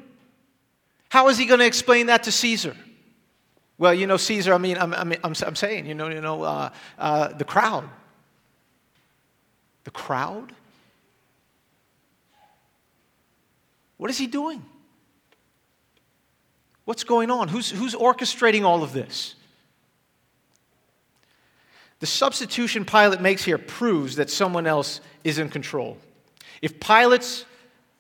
How 1.09 1.29
is 1.29 1.39
he 1.39 1.47
going 1.47 1.61
to 1.61 1.67
explain 1.67 2.07
that 2.07 2.25
to 2.25 2.33
Caesar? 2.33 2.77
Well, 3.79 3.95
you 3.95 4.07
know, 4.07 4.17
Caesar, 4.17 4.53
I 4.55 4.59
mean, 4.59 4.77
I'm, 4.77 4.93
I'm, 4.95 5.13
I'm, 5.25 5.35
I'm 5.43 5.57
saying, 5.57 5.87
you 5.87 5.95
know, 5.95 6.09
you 6.09 6.21
know 6.21 6.43
uh, 6.43 6.71
uh, 6.99 7.29
the 7.29 7.45
crowd. 7.45 7.89
The 9.85 9.91
crowd? 9.91 10.53
What 13.97 14.11
is 14.11 14.19
he 14.19 14.27
doing? 14.27 14.65
What's 16.85 17.05
going 17.05 17.31
on? 17.31 17.49
Who's, 17.49 17.71
who's 17.71 17.95
orchestrating 17.95 18.65
all 18.65 18.83
of 18.83 18.93
this? 18.93 19.35
The 22.01 22.07
substitution 22.07 22.85
Pilate 22.85 23.21
makes 23.21 23.45
here 23.45 23.59
proves 23.59 24.17
that 24.17 24.31
someone 24.31 24.67
else 24.67 25.01
is 25.23 25.39
in 25.39 25.51
control. 25.51 25.99
If 26.61 26.81
Pilate's 26.81 27.45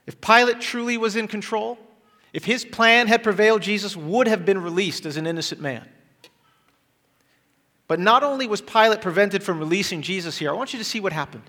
if 0.07 0.21
Pilate 0.21 0.61
truly 0.61 0.97
was 0.97 1.15
in 1.15 1.29
control, 1.29 1.79
if 2.33 2.45
his 2.45 2.65
plan 2.65 3.07
had 3.07 3.23
prevailed, 3.23 3.63
Jesus 3.63 3.97
would 3.97 4.27
have 4.27 4.45
been 4.45 4.61
released 4.61 5.07
as 5.07 5.17
an 5.17 5.27
innocent 5.27 5.61
man. 5.61 5.87
But 7.87 8.01
not 8.01 8.25
only 8.25 8.47
was 8.49 8.61
Pilate 8.61 9.03
prevented 9.03 9.43
from 9.43 9.61
releasing 9.61 10.03
Jesus 10.03 10.39
here, 10.39 10.51
I 10.51 10.55
want 10.55 10.73
you 10.73 10.79
to 10.79 10.85
see 10.85 10.99
what 10.99 11.13
happened. 11.13 11.45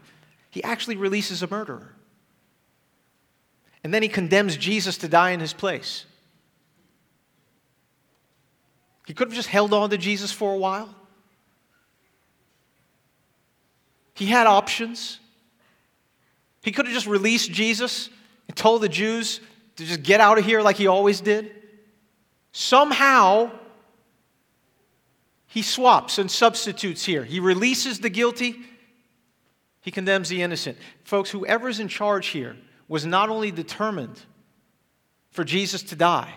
He 0.49 0.63
actually 0.63 0.97
releases 0.97 1.41
a 1.41 1.47
murderer. 1.47 1.95
And 3.83 3.93
then 3.93 4.03
he 4.03 4.09
condemns 4.09 4.57
Jesus 4.57 4.97
to 4.99 5.07
die 5.07 5.31
in 5.31 5.39
his 5.39 5.53
place. 5.53 6.05
He 9.07 9.13
could 9.13 9.29
have 9.29 9.35
just 9.35 9.49
held 9.49 9.73
on 9.73 9.89
to 9.89 9.97
Jesus 9.97 10.31
for 10.31 10.53
a 10.53 10.57
while. 10.57 10.93
He 14.21 14.27
had 14.27 14.45
options. 14.45 15.19
He 16.61 16.71
could 16.71 16.85
have 16.85 16.93
just 16.93 17.07
released 17.07 17.51
Jesus 17.51 18.11
and 18.47 18.55
told 18.55 18.83
the 18.83 18.87
Jews 18.87 19.41
to 19.77 19.83
just 19.83 20.03
get 20.03 20.21
out 20.21 20.37
of 20.37 20.45
here 20.45 20.61
like 20.61 20.75
he 20.75 20.85
always 20.85 21.21
did. 21.21 21.51
Somehow, 22.51 23.49
he 25.47 25.63
swaps 25.63 26.19
and 26.19 26.29
substitutes 26.29 27.03
here. 27.03 27.23
He 27.23 27.39
releases 27.39 27.99
the 27.99 28.11
guilty, 28.11 28.59
he 29.81 29.89
condemns 29.89 30.29
the 30.29 30.43
innocent. 30.43 30.77
Folks, 31.03 31.31
whoever's 31.31 31.79
in 31.79 31.87
charge 31.87 32.27
here 32.27 32.57
was 32.87 33.07
not 33.07 33.29
only 33.29 33.49
determined 33.49 34.21
for 35.31 35.43
Jesus 35.43 35.81
to 35.81 35.95
die, 35.95 36.31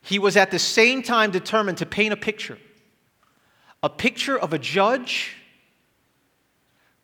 he 0.00 0.20
was 0.20 0.36
at 0.36 0.52
the 0.52 0.60
same 0.60 1.02
time 1.02 1.32
determined 1.32 1.78
to 1.78 1.86
paint 1.86 2.12
a 2.12 2.16
picture 2.16 2.58
a 3.82 3.90
picture 3.90 4.38
of 4.38 4.52
a 4.52 4.60
judge 4.60 5.32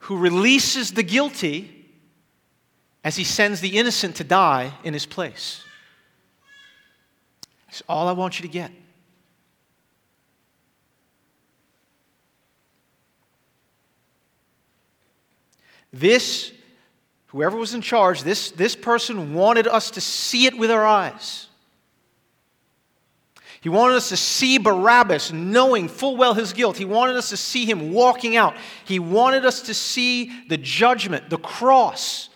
who 0.03 0.17
releases 0.17 0.93
the 0.93 1.03
guilty 1.03 1.87
as 3.05 3.17
he 3.17 3.23
sends 3.23 3.61
the 3.61 3.79
innocent 3.79 4.17
to 4.17 4.25
die 4.25 4.73
in 4.83 4.93
his 4.93 5.07
place. 5.07 5.63
That's 7.67 7.83
all 7.89 8.09
I 8.09 8.13
want 8.13 8.39
you 8.39 8.43
to 8.43 8.53
get. 8.53 8.73
This, 15.93 16.53
whoever 17.29 17.57
was 17.57 17.73
in 17.73 17.81
charge, 17.81 18.25
this, 18.25 18.51
this 18.51 18.75
person 18.75 19.35
wanted 19.35 19.69
us 19.69 19.93
to 19.93 20.01
see 20.01 20.47
it 20.47 20.59
with 20.59 20.71
our 20.73 20.85
eyes. 20.85 21.47
He 23.63 23.69
wanted 23.69 23.95
us 23.95 24.09
to 24.09 24.17
see 24.17 24.59
Barabbas 24.59 25.33
knowing 25.33 25.87
full 25.87 26.17
well 26.17 26.35
his 26.35 26.53
guilt. 26.53 26.77
He 26.77 26.85
wanted 26.85 27.15
us 27.15 27.29
to 27.29 27.37
see 27.37 27.65
him 27.65 27.93
walking 27.93 28.37
out. 28.37 28.57
He 28.85 28.99
wanted 28.99 29.47
us 29.47 29.63
to 29.63 29.75
see 29.75 30.33
the 30.49 30.57
judgment, 30.57 31.31
the 31.31 31.39
cross 31.39 32.29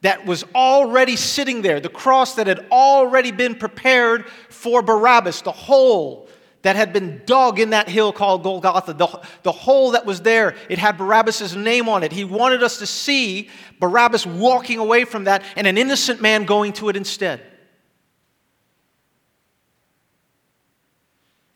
that 0.00 0.26
was 0.26 0.44
already 0.52 1.14
sitting 1.14 1.62
there, 1.62 1.78
the 1.78 1.88
cross 1.88 2.34
that 2.34 2.48
had 2.48 2.66
already 2.72 3.30
been 3.30 3.54
prepared 3.54 4.28
for 4.50 4.82
Barabbas, 4.82 5.42
the 5.42 5.52
hole 5.52 6.28
that 6.62 6.74
had 6.74 6.92
been 6.92 7.22
dug 7.24 7.60
in 7.60 7.70
that 7.70 7.88
hill 7.88 8.12
called 8.12 8.42
Golgotha, 8.42 8.94
the, 8.94 9.06
the 9.44 9.52
hole 9.52 9.92
that 9.92 10.04
was 10.04 10.22
there, 10.22 10.56
it 10.68 10.78
had 10.78 10.98
Barabbas' 10.98 11.54
name 11.54 11.88
on 11.88 12.02
it. 12.02 12.10
He 12.10 12.24
wanted 12.24 12.64
us 12.64 12.78
to 12.78 12.86
see 12.86 13.48
Barabbas 13.78 14.26
walking 14.26 14.80
away 14.80 15.04
from 15.04 15.24
that 15.24 15.44
and 15.54 15.68
an 15.68 15.78
innocent 15.78 16.20
man 16.20 16.44
going 16.44 16.72
to 16.74 16.88
it 16.88 16.96
instead. 16.96 17.40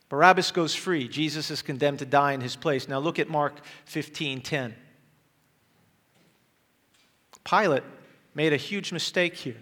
Barabbas 0.08 0.52
goes 0.52 0.74
free. 0.74 1.08
Jesus 1.08 1.50
is 1.50 1.62
condemned 1.62 1.98
to 1.98 2.06
die 2.06 2.32
in 2.32 2.40
his 2.40 2.56
place. 2.56 2.88
Now 2.88 2.98
look 2.98 3.18
at 3.18 3.28
Mark 3.28 3.60
15 3.84 4.40
10. 4.40 4.74
Pilate 7.44 7.84
made 8.34 8.52
a 8.52 8.56
huge 8.56 8.92
mistake 8.92 9.34
here. 9.34 9.56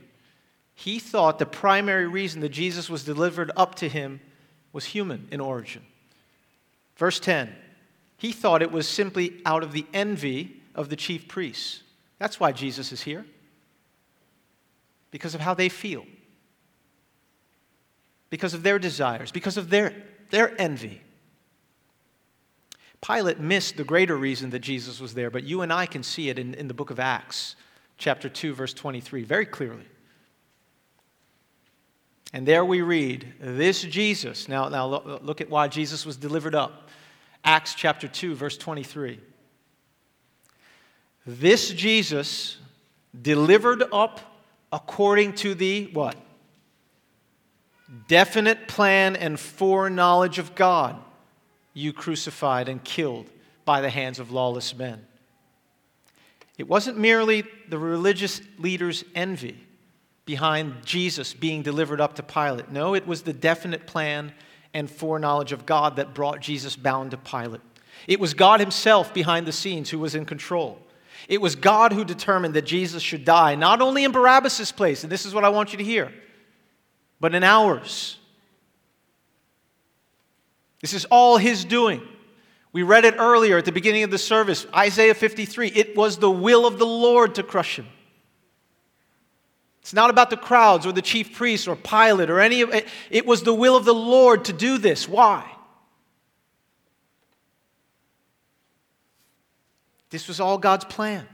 He 0.74 0.98
thought 0.98 1.38
the 1.38 1.46
primary 1.46 2.06
reason 2.06 2.40
that 2.42 2.50
Jesus 2.50 2.90
was 2.90 3.04
delivered 3.04 3.50
up 3.56 3.76
to 3.76 3.88
him 3.88 4.20
was 4.72 4.84
human 4.84 5.28
in 5.30 5.40
origin. 5.40 5.82
Verse 6.96 7.18
10 7.20 7.54
he 8.18 8.32
thought 8.32 8.62
it 8.62 8.72
was 8.72 8.88
simply 8.88 9.40
out 9.44 9.62
of 9.62 9.72
the 9.72 9.86
envy 9.92 10.60
of 10.74 10.88
the 10.88 10.96
chief 10.96 11.28
priests. 11.28 11.82
That's 12.18 12.40
why 12.40 12.52
Jesus 12.52 12.92
is 12.92 13.02
here, 13.02 13.26
because 15.10 15.34
of 15.34 15.40
how 15.40 15.52
they 15.52 15.68
feel, 15.68 16.06
because 18.30 18.54
of 18.54 18.62
their 18.62 18.78
desires, 18.78 19.30
because 19.30 19.58
of 19.58 19.68
their, 19.68 19.94
their 20.30 20.60
envy. 20.60 21.02
Pilate 23.00 23.38
missed 23.38 23.76
the 23.76 23.84
greater 23.84 24.16
reason 24.16 24.50
that 24.50 24.60
Jesus 24.60 25.00
was 25.00 25.14
there, 25.14 25.30
but 25.30 25.44
you 25.44 25.62
and 25.62 25.72
I 25.72 25.86
can 25.86 26.02
see 26.02 26.28
it 26.28 26.38
in, 26.38 26.54
in 26.54 26.66
the 26.66 26.74
book 26.74 26.90
of 26.90 26.98
Acts, 26.98 27.56
chapter 27.98 28.28
2, 28.28 28.54
verse 28.54 28.74
23, 28.74 29.22
very 29.22 29.46
clearly. 29.46 29.86
And 32.32 32.46
there 32.46 32.64
we 32.64 32.82
read, 32.82 33.32
this 33.40 33.82
Jesus. 33.82 34.48
Now, 34.48 34.68
now 34.68 34.86
look 35.22 35.40
at 35.40 35.48
why 35.48 35.68
Jesus 35.68 36.04
was 36.04 36.16
delivered 36.16 36.54
up. 36.54 36.88
Acts 37.44 37.74
chapter 37.74 38.08
2, 38.08 38.34
verse 38.34 38.56
23. 38.56 39.20
This 41.24 41.70
Jesus 41.70 42.58
delivered 43.22 43.84
up 43.92 44.20
according 44.72 45.34
to 45.34 45.54
the 45.54 45.86
what? 45.92 46.16
Definite 48.08 48.66
plan 48.68 49.14
and 49.16 49.38
foreknowledge 49.38 50.38
of 50.38 50.54
God, 50.54 50.96
you 51.72 51.92
crucified 51.92 52.68
and 52.68 52.82
killed 52.82 53.30
by 53.64 53.80
the 53.80 53.90
hands 53.90 54.18
of 54.18 54.30
lawless 54.30 54.76
men. 54.76 55.06
It 56.58 56.68
wasn't 56.68 56.98
merely 56.98 57.44
the 57.68 57.78
religious 57.78 58.40
leaders' 58.58 59.04
envy 59.14 59.62
behind 60.24 60.84
Jesus 60.84 61.34
being 61.34 61.62
delivered 61.62 62.00
up 62.00 62.14
to 62.14 62.22
Pilate. 62.22 62.70
No, 62.70 62.94
it 62.94 63.06
was 63.06 63.22
the 63.22 63.32
definite 63.32 63.86
plan 63.86 64.32
and 64.74 64.90
foreknowledge 64.90 65.52
of 65.52 65.66
God 65.66 65.96
that 65.96 66.14
brought 66.14 66.40
Jesus 66.40 66.74
bound 66.76 67.12
to 67.12 67.16
Pilate. 67.16 67.60
It 68.08 68.20
was 68.20 68.34
God 68.34 68.60
Himself 68.60 69.14
behind 69.14 69.46
the 69.46 69.52
scenes 69.52 69.90
who 69.90 69.98
was 69.98 70.14
in 70.14 70.24
control. 70.24 70.80
It 71.28 71.40
was 71.40 71.56
God 71.56 71.92
who 71.92 72.04
determined 72.04 72.54
that 72.54 72.66
Jesus 72.66 73.02
should 73.02 73.24
die, 73.24 73.54
not 73.54 73.80
only 73.80 74.04
in 74.04 74.12
Barabbas' 74.12 74.72
place, 74.72 75.02
and 75.02 75.10
this 75.10 75.26
is 75.26 75.34
what 75.34 75.44
I 75.44 75.48
want 75.48 75.72
you 75.72 75.78
to 75.78 75.84
hear, 75.84 76.12
but 77.20 77.34
in 77.34 77.42
ours. 77.42 78.18
This 80.80 80.92
is 80.92 81.04
all 81.06 81.36
His 81.36 81.64
doing. 81.64 82.02
We 82.72 82.82
read 82.82 83.06
it 83.06 83.14
earlier 83.18 83.56
at 83.56 83.64
the 83.64 83.72
beginning 83.72 84.02
of 84.02 84.10
the 84.10 84.18
service, 84.18 84.66
Isaiah 84.74 85.14
53. 85.14 85.68
It 85.68 85.96
was 85.96 86.18
the 86.18 86.30
will 86.30 86.66
of 86.66 86.78
the 86.78 86.86
Lord 86.86 87.36
to 87.36 87.42
crush 87.42 87.78
him. 87.78 87.86
It's 89.80 89.94
not 89.94 90.10
about 90.10 90.30
the 90.30 90.36
crowds 90.36 90.84
or 90.84 90.92
the 90.92 91.00
chief 91.00 91.34
priests 91.34 91.66
or 91.66 91.74
Pilate 91.74 92.28
or 92.28 92.40
any 92.40 92.60
of 92.60 92.74
it. 92.74 92.86
It 93.08 93.24
was 93.24 93.44
the 93.44 93.54
will 93.54 93.76
of 93.76 93.84
the 93.84 93.94
Lord 93.94 94.44
to 94.46 94.52
do 94.52 94.76
this. 94.76 95.08
Why? 95.08 95.50
This 100.10 100.28
was 100.28 100.40
all 100.40 100.58
God's 100.58 100.84
plan. 100.84 101.26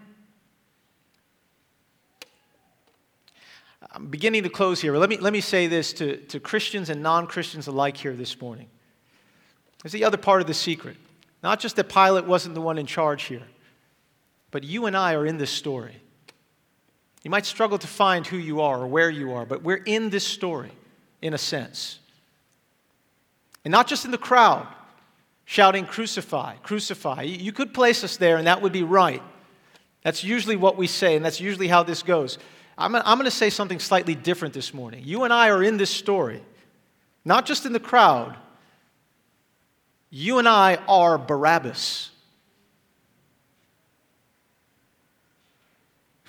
I'm 4.02 4.08
beginning 4.08 4.42
to 4.42 4.48
close 4.48 4.80
here. 4.80 4.92
but 4.92 4.98
Let 4.98 5.08
me, 5.08 5.16
let 5.18 5.32
me 5.32 5.40
say 5.40 5.68
this 5.68 5.92
to, 5.94 6.16
to 6.16 6.40
Christians 6.40 6.90
and 6.90 7.04
non 7.04 7.28
Christians 7.28 7.68
alike 7.68 7.96
here 7.96 8.14
this 8.14 8.40
morning. 8.40 8.66
There's 9.80 9.92
the 9.92 10.04
other 10.04 10.16
part 10.16 10.40
of 10.40 10.48
the 10.48 10.54
secret. 10.54 10.96
Not 11.40 11.60
just 11.60 11.76
that 11.76 11.88
Pilate 11.88 12.24
wasn't 12.24 12.56
the 12.56 12.60
one 12.60 12.78
in 12.78 12.86
charge 12.86 13.24
here, 13.24 13.44
but 14.50 14.64
you 14.64 14.86
and 14.86 14.96
I 14.96 15.14
are 15.14 15.24
in 15.24 15.38
this 15.38 15.50
story. 15.52 15.94
You 17.22 17.30
might 17.30 17.46
struggle 17.46 17.78
to 17.78 17.86
find 17.86 18.26
who 18.26 18.36
you 18.36 18.60
are 18.60 18.80
or 18.80 18.88
where 18.88 19.08
you 19.08 19.34
are, 19.34 19.46
but 19.46 19.62
we're 19.62 19.84
in 19.84 20.10
this 20.10 20.26
story 20.26 20.72
in 21.20 21.32
a 21.32 21.38
sense. 21.38 22.00
And 23.64 23.70
not 23.70 23.86
just 23.86 24.04
in 24.04 24.10
the 24.10 24.18
crowd 24.18 24.66
shouting, 25.44 25.86
Crucify, 25.86 26.56
crucify. 26.64 27.22
You 27.22 27.52
could 27.52 27.72
place 27.72 28.02
us 28.02 28.16
there, 28.16 28.36
and 28.36 28.48
that 28.48 28.62
would 28.62 28.72
be 28.72 28.82
right. 28.82 29.22
That's 30.02 30.24
usually 30.24 30.56
what 30.56 30.76
we 30.76 30.88
say, 30.88 31.14
and 31.14 31.24
that's 31.24 31.40
usually 31.40 31.68
how 31.68 31.84
this 31.84 32.02
goes. 32.02 32.38
I'm, 32.82 32.96
I'm 32.96 33.16
going 33.16 33.24
to 33.26 33.30
say 33.30 33.48
something 33.48 33.78
slightly 33.78 34.16
different 34.16 34.54
this 34.54 34.74
morning. 34.74 35.02
You 35.04 35.22
and 35.22 35.32
I 35.32 35.50
are 35.50 35.62
in 35.62 35.76
this 35.76 35.90
story, 35.90 36.42
not 37.24 37.46
just 37.46 37.64
in 37.64 37.72
the 37.72 37.78
crowd. 37.78 38.36
You 40.10 40.40
and 40.40 40.48
I 40.48 40.80
are 40.88 41.16
Barabbas. 41.16 42.10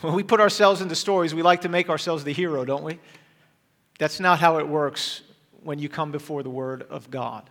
When 0.02 0.14
we 0.14 0.22
put 0.22 0.40
ourselves 0.40 0.80
into 0.80 0.94
stories, 0.94 1.34
we 1.34 1.42
like 1.42 1.62
to 1.62 1.70
make 1.70 1.90
ourselves 1.90 2.24
the 2.24 2.34
hero, 2.34 2.66
don't 2.66 2.84
we? 2.84 3.00
That's 3.98 4.20
not 4.20 4.38
how 4.38 4.60
it 4.60 4.68
works 4.68 5.24
when 5.64 5.80
you 5.80 5.90
come 5.90 6.12
before 6.12 6.44
the 6.44 6.52
Word 6.52 6.84
of 6.84 7.10
God. 7.10 7.50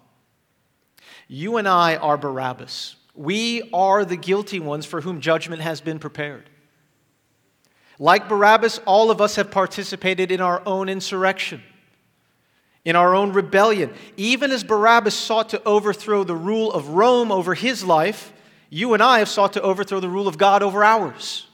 You 1.27 1.57
and 1.57 1.67
I 1.67 1.97
are 1.97 2.17
Barabbas. 2.17 2.95
We 3.17 3.69
are 3.73 4.05
the 4.05 4.17
guilty 4.17 4.61
ones 4.61 4.87
for 4.87 5.01
whom 5.01 5.21
judgment 5.21 5.61
has 5.61 5.81
been 5.81 5.99
prepared. 5.99 6.49
Like 7.99 8.29
Barabbas, 8.29 8.81
all 8.87 9.11
of 9.11 9.21
us 9.21 9.37
have 9.37 9.51
participated 9.51 10.33
in 10.33 10.41
our 10.41 10.63
own 10.67 10.89
insurrection, 10.89 11.63
in 12.85 12.97
our 12.97 13.15
own 13.15 13.33
rebellion. 13.33 13.93
Even 14.17 14.51
as 14.51 14.65
Barabbas 14.65 15.15
sought 15.15 15.51
to 15.51 15.63
overthrow 15.65 16.25
the 16.25 16.37
rule 16.37 16.73
of 16.73 16.89
Rome 16.89 17.31
over 17.31 17.55
his 17.55 17.85
life, 17.85 18.33
you 18.71 18.95
and 18.95 19.03
I 19.03 19.19
have 19.19 19.29
sought 19.29 19.53
to 19.53 19.63
overthrow 19.63 20.01
the 20.01 20.09
rule 20.09 20.27
of 20.27 20.39
God 20.39 20.63
over 20.63 20.83
ours. 20.83 21.47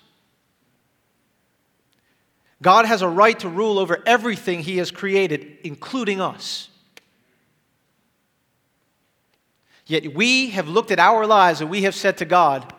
God 2.61 2.87
has 2.87 3.03
a 3.03 3.09
right 3.09 3.39
to 3.41 3.49
rule 3.49 3.79
over 3.79 4.03
everything 4.05 4.61
He 4.61 4.79
has 4.79 4.91
created, 4.91 5.59
including 5.63 6.21
us. 6.21 6.69
Yet 9.87 10.15
we 10.15 10.51
have 10.51 10.69
looked 10.69 10.91
at 10.91 10.99
our 10.99 11.27
lives 11.27 11.61
and 11.61 11.71
we 11.71 11.83
have 11.83 11.95
said 11.95 12.19
to 12.19 12.25
God, 12.25 12.73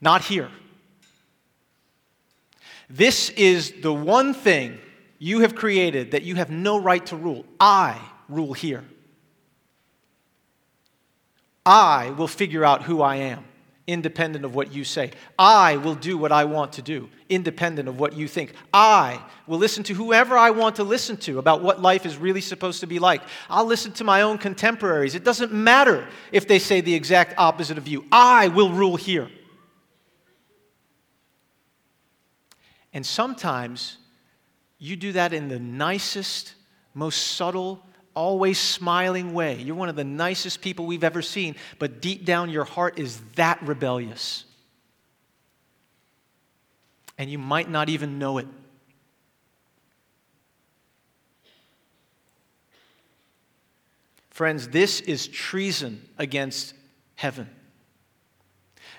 Not 0.00 0.22
here. 0.22 0.50
This 2.92 3.30
is 3.30 3.72
the 3.80 3.92
one 3.92 4.34
thing 4.34 4.78
you 5.18 5.40
have 5.40 5.54
created 5.54 6.10
that 6.10 6.22
you 6.22 6.34
have 6.34 6.50
no 6.50 6.78
right 6.78 7.04
to 7.06 7.16
rule. 7.16 7.46
I 7.58 7.98
rule 8.28 8.52
here. 8.52 8.84
I 11.64 12.10
will 12.10 12.28
figure 12.28 12.64
out 12.64 12.82
who 12.82 13.00
I 13.00 13.16
am 13.16 13.44
independent 13.86 14.44
of 14.44 14.54
what 14.54 14.72
you 14.72 14.84
say. 14.84 15.10
I 15.38 15.76
will 15.76 15.94
do 15.94 16.16
what 16.16 16.32
I 16.32 16.44
want 16.44 16.74
to 16.74 16.82
do, 16.82 17.08
independent 17.28 17.88
of 17.88 17.98
what 17.98 18.12
you 18.12 18.28
think. 18.28 18.54
I 18.72 19.20
will 19.46 19.58
listen 19.58 19.82
to 19.84 19.94
whoever 19.94 20.36
I 20.36 20.50
want 20.50 20.76
to 20.76 20.84
listen 20.84 21.16
to 21.18 21.38
about 21.38 21.62
what 21.62 21.82
life 21.82 22.06
is 22.06 22.16
really 22.16 22.40
supposed 22.40 22.80
to 22.80 22.86
be 22.86 22.98
like. 22.98 23.22
I'll 23.50 23.64
listen 23.64 23.92
to 23.92 24.04
my 24.04 24.22
own 24.22 24.38
contemporaries. 24.38 25.14
It 25.14 25.24
doesn't 25.24 25.52
matter 25.52 26.06
if 26.30 26.46
they 26.46 26.58
say 26.58 26.80
the 26.80 26.94
exact 26.94 27.34
opposite 27.38 27.78
of 27.78 27.88
you. 27.88 28.04
I 28.12 28.48
will 28.48 28.70
rule 28.70 28.96
here. 28.96 29.28
And 32.92 33.04
sometimes 33.04 33.96
you 34.78 34.96
do 34.96 35.12
that 35.12 35.32
in 35.32 35.48
the 35.48 35.58
nicest, 35.58 36.54
most 36.94 37.18
subtle, 37.18 37.84
always 38.14 38.58
smiling 38.58 39.32
way. 39.32 39.60
You're 39.60 39.76
one 39.76 39.88
of 39.88 39.96
the 39.96 40.04
nicest 40.04 40.60
people 40.60 40.86
we've 40.86 41.04
ever 41.04 41.22
seen, 41.22 41.56
but 41.78 42.02
deep 42.02 42.24
down 42.24 42.50
your 42.50 42.64
heart 42.64 42.98
is 42.98 43.20
that 43.36 43.62
rebellious. 43.62 44.44
And 47.16 47.30
you 47.30 47.38
might 47.38 47.70
not 47.70 47.88
even 47.88 48.18
know 48.18 48.38
it. 48.38 48.46
Friends, 54.30 54.68
this 54.68 55.00
is 55.00 55.28
treason 55.28 56.08
against 56.18 56.74
heaven. 57.14 57.48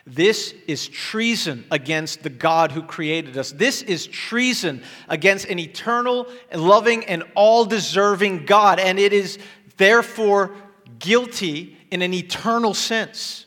This 0.06 0.54
is 0.68 0.88
treason 0.88 1.63
against 1.72 2.24
the 2.24 2.30
God 2.30 2.74
who 2.74 2.84
created 2.84 3.38
us. 3.38 3.52
This 3.52 3.82
is 3.82 4.06
treason 4.06 4.84
against 5.08 5.48
an 5.48 5.60
eternal, 5.60 6.28
loving, 6.54 7.06
and 7.06 7.24
all 7.36 7.63
deserving 7.63 8.46
God. 8.46 8.80
And 8.80 9.00
it 9.00 9.13
is 9.13 9.39
therefore 9.78 10.52
guilty 11.00 11.78
in 11.89 12.02
an 12.02 12.13
eternal 12.13 12.74
sense. 12.74 13.46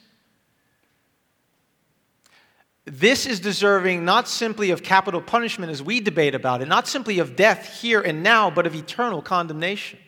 This 2.86 3.26
is 3.26 3.40
deserving 3.40 4.04
not 4.04 4.28
simply 4.28 4.70
of 4.70 4.82
capital 4.82 5.20
punishment 5.20 5.72
as 5.72 5.82
we 5.82 6.00
debate 6.00 6.34
about 6.34 6.62
it, 6.62 6.68
not 6.68 6.86
simply 6.86 7.18
of 7.18 7.36
death 7.36 7.80
here 7.80 8.00
and 8.00 8.22
now, 8.22 8.48
but 8.48 8.66
of 8.66 8.74
eternal 8.74 9.20
condemnation. 9.20 9.98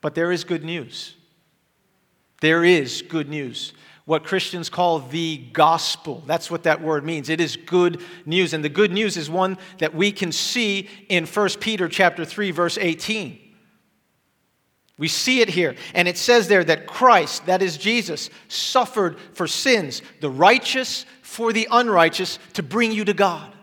But 0.00 0.14
there 0.14 0.32
is 0.32 0.44
good 0.44 0.64
news. 0.64 1.14
There 2.40 2.64
is 2.64 3.02
good 3.02 3.28
news. 3.28 3.72
What 4.04 4.24
Christians 4.24 4.70
call 4.70 5.00
the 5.00 5.36
gospel. 5.52 6.22
That's 6.26 6.50
what 6.50 6.62
that 6.62 6.80
word 6.80 7.04
means. 7.04 7.28
It 7.28 7.40
is 7.40 7.56
good 7.56 8.02
news. 8.24 8.54
And 8.54 8.64
the 8.64 8.70
good 8.70 8.90
news 8.90 9.16
is 9.16 9.28
one 9.28 9.58
that 9.78 9.94
we 9.94 10.12
can 10.12 10.32
see 10.32 10.88
in 11.08 11.26
1 11.26 11.48
Peter 11.60 11.88
chapter 11.88 12.24
3 12.24 12.50
verse 12.50 12.78
18. 12.78 13.38
We 14.98 15.08
see 15.08 15.40
it 15.40 15.48
here. 15.48 15.76
And 15.94 16.08
it 16.08 16.18
says 16.18 16.48
there 16.48 16.64
that 16.64 16.86
Christ, 16.86 17.46
that 17.46 17.62
is 17.62 17.76
Jesus, 17.76 18.30
suffered 18.48 19.18
for 19.32 19.46
sins, 19.46 20.02
the 20.20 20.30
righteous 20.30 21.06
for 21.22 21.52
the 21.52 21.68
unrighteous, 21.70 22.38
to 22.54 22.62
bring 22.62 22.92
you 22.92 23.04
to 23.04 23.14
God. 23.14 23.54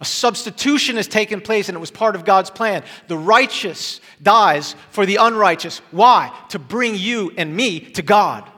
A 0.00 0.04
substitution 0.04 0.96
has 0.96 1.08
taken 1.08 1.40
place 1.40 1.68
and 1.68 1.76
it 1.76 1.80
was 1.80 1.90
part 1.90 2.14
of 2.14 2.24
God's 2.24 2.50
plan. 2.50 2.84
The 3.08 3.18
righteous 3.18 4.00
dies 4.22 4.76
for 4.90 5.04
the 5.04 5.16
unrighteous. 5.16 5.78
Why? 5.90 6.32
To 6.50 6.58
bring 6.58 6.94
you 6.94 7.32
and 7.36 7.56
me 7.56 7.80
to 7.80 8.02
God. 8.02 8.48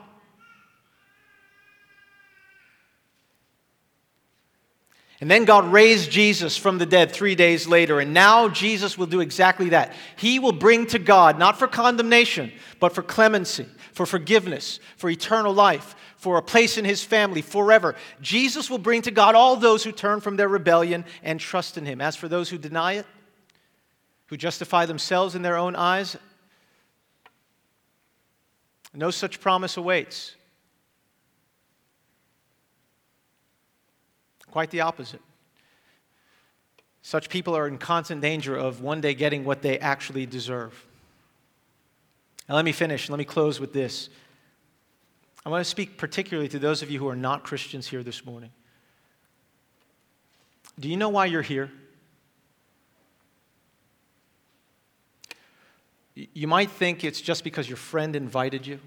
And 5.21 5.29
then 5.29 5.45
God 5.45 5.71
raised 5.71 6.09
Jesus 6.09 6.57
from 6.57 6.79
the 6.79 6.85
dead 6.85 7.11
three 7.11 7.35
days 7.35 7.67
later. 7.67 7.99
And 7.99 8.11
now 8.11 8.49
Jesus 8.49 8.97
will 8.97 9.05
do 9.05 9.21
exactly 9.21 9.69
that. 9.69 9.93
He 10.15 10.39
will 10.39 10.51
bring 10.51 10.87
to 10.87 10.99
God, 10.99 11.37
not 11.37 11.59
for 11.59 11.67
condemnation, 11.67 12.51
but 12.79 12.93
for 12.93 13.03
clemency, 13.03 13.67
for 13.93 14.07
forgiveness, 14.07 14.79
for 14.97 15.11
eternal 15.11 15.53
life, 15.53 15.95
for 16.17 16.37
a 16.37 16.41
place 16.41 16.79
in 16.79 16.85
his 16.85 17.03
family 17.03 17.43
forever. 17.43 17.95
Jesus 18.19 18.67
will 18.67 18.79
bring 18.79 19.03
to 19.03 19.11
God 19.11 19.35
all 19.35 19.55
those 19.55 19.83
who 19.83 19.91
turn 19.91 20.21
from 20.21 20.37
their 20.37 20.47
rebellion 20.47 21.05
and 21.21 21.39
trust 21.39 21.77
in 21.77 21.85
him. 21.85 22.01
As 22.01 22.15
for 22.15 22.27
those 22.27 22.49
who 22.49 22.57
deny 22.57 22.93
it, 22.93 23.05
who 24.25 24.37
justify 24.37 24.87
themselves 24.87 25.35
in 25.35 25.43
their 25.43 25.57
own 25.57 25.75
eyes, 25.75 26.17
no 28.91 29.11
such 29.11 29.39
promise 29.39 29.77
awaits. 29.77 30.35
Quite 34.51 34.69
the 34.69 34.81
opposite. 34.81 35.21
Such 37.01 37.29
people 37.29 37.55
are 37.55 37.67
in 37.67 37.77
constant 37.77 38.21
danger 38.21 38.55
of 38.55 38.81
one 38.81 39.01
day 39.01 39.13
getting 39.13 39.43
what 39.43 39.61
they 39.61 39.79
actually 39.79 40.25
deserve. 40.25 40.85
Now, 42.47 42.55
let 42.55 42.65
me 42.65 42.73
finish. 42.73 43.09
Let 43.09 43.17
me 43.17 43.25
close 43.25 43.59
with 43.59 43.73
this. 43.73 44.09
I 45.45 45.49
want 45.49 45.61
to 45.61 45.69
speak 45.69 45.97
particularly 45.97 46.49
to 46.49 46.59
those 46.59 46.83
of 46.83 46.91
you 46.91 46.99
who 46.99 47.07
are 47.07 47.15
not 47.15 47.43
Christians 47.43 47.87
here 47.87 48.03
this 48.03 48.25
morning. 48.25 48.51
Do 50.79 50.89
you 50.89 50.97
know 50.97 51.09
why 51.09 51.25
you're 51.25 51.41
here? 51.41 51.71
You 56.13 56.47
might 56.47 56.69
think 56.69 57.03
it's 57.03 57.21
just 57.21 57.43
because 57.43 57.67
your 57.67 57.77
friend 57.77 58.15
invited 58.15 58.67
you. 58.67 58.79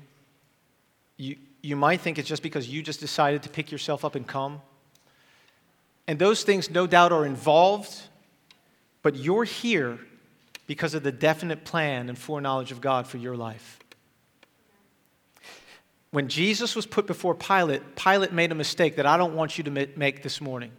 You, 1.17 1.37
you 1.63 1.75
might 1.75 2.01
think 2.01 2.19
it's 2.19 2.29
just 2.29 2.43
because 2.43 2.69
you 2.69 2.83
just 2.83 3.01
decided 3.01 3.43
to 3.45 3.49
pick 3.49 3.73
yourself 3.73 4.05
up 4.05 4.15
and 4.15 4.27
come. 4.27 4.61
And 6.07 6.19
those 6.19 6.43
things, 6.43 6.71
no 6.71 6.87
doubt, 6.87 7.13
are 7.13 7.25
involved, 7.25 7.95
but 9.03 9.17
you're 9.17 9.45
here 9.45 9.99
because 10.67 10.95
of 10.95 11.03
the 11.03 11.13
definite 11.13 11.65
plan 11.65 12.09
and 12.09 12.19
foreknowledge 12.19 12.73
of 12.73 12.81
God 12.81 13.07
for 13.07 13.19
your 13.19 13.37
life. 13.37 13.79
When 16.11 16.29
Jesus 16.29 16.77
was 16.77 16.87
put 16.87 17.07
before 17.07 17.35
Pilate, 17.35 17.97
Pilate 17.97 18.33
made 18.33 18.53
a 18.53 18.55
mistake 18.55 18.97
that 18.97 19.07
I 19.07 19.17
don't 19.17 19.35
want 19.35 19.59
you 19.59 19.65
to 19.65 19.71
make 19.71 20.23
this 20.23 20.41
morning. 20.41 20.71